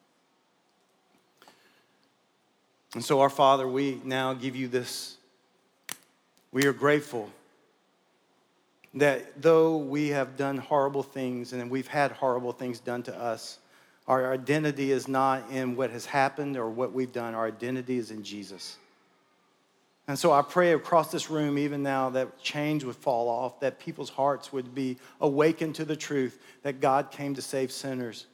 [2.93, 5.17] And so, our Father, we now give you this.
[6.51, 7.29] We are grateful
[8.93, 13.57] that though we have done horrible things and we've had horrible things done to us,
[14.07, 17.35] our identity is not in what has happened or what we've done.
[17.35, 18.77] Our identity is in Jesus.
[20.07, 23.79] And so I pray across this room, even now, that change would fall off, that
[23.79, 28.25] people's hearts would be awakened to the truth that God came to save sinners,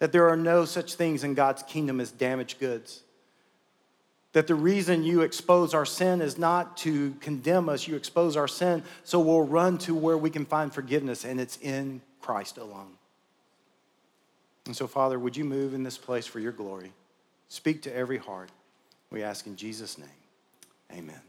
[0.00, 3.02] that there are no such things in God's kingdom as damaged goods
[4.32, 8.46] that the reason you expose our sin is not to condemn us, you expose our
[8.46, 12.92] sin so we'll run to where we can find forgiveness, and it's in Christ alone.
[14.70, 16.92] And so, Father, would you move in this place for your glory?
[17.48, 18.50] Speak to every heart.
[19.10, 20.08] We ask in Jesus' name.
[20.92, 21.20] Amen.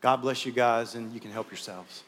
[0.00, 2.04] God bless you guys, and you can help yourselves.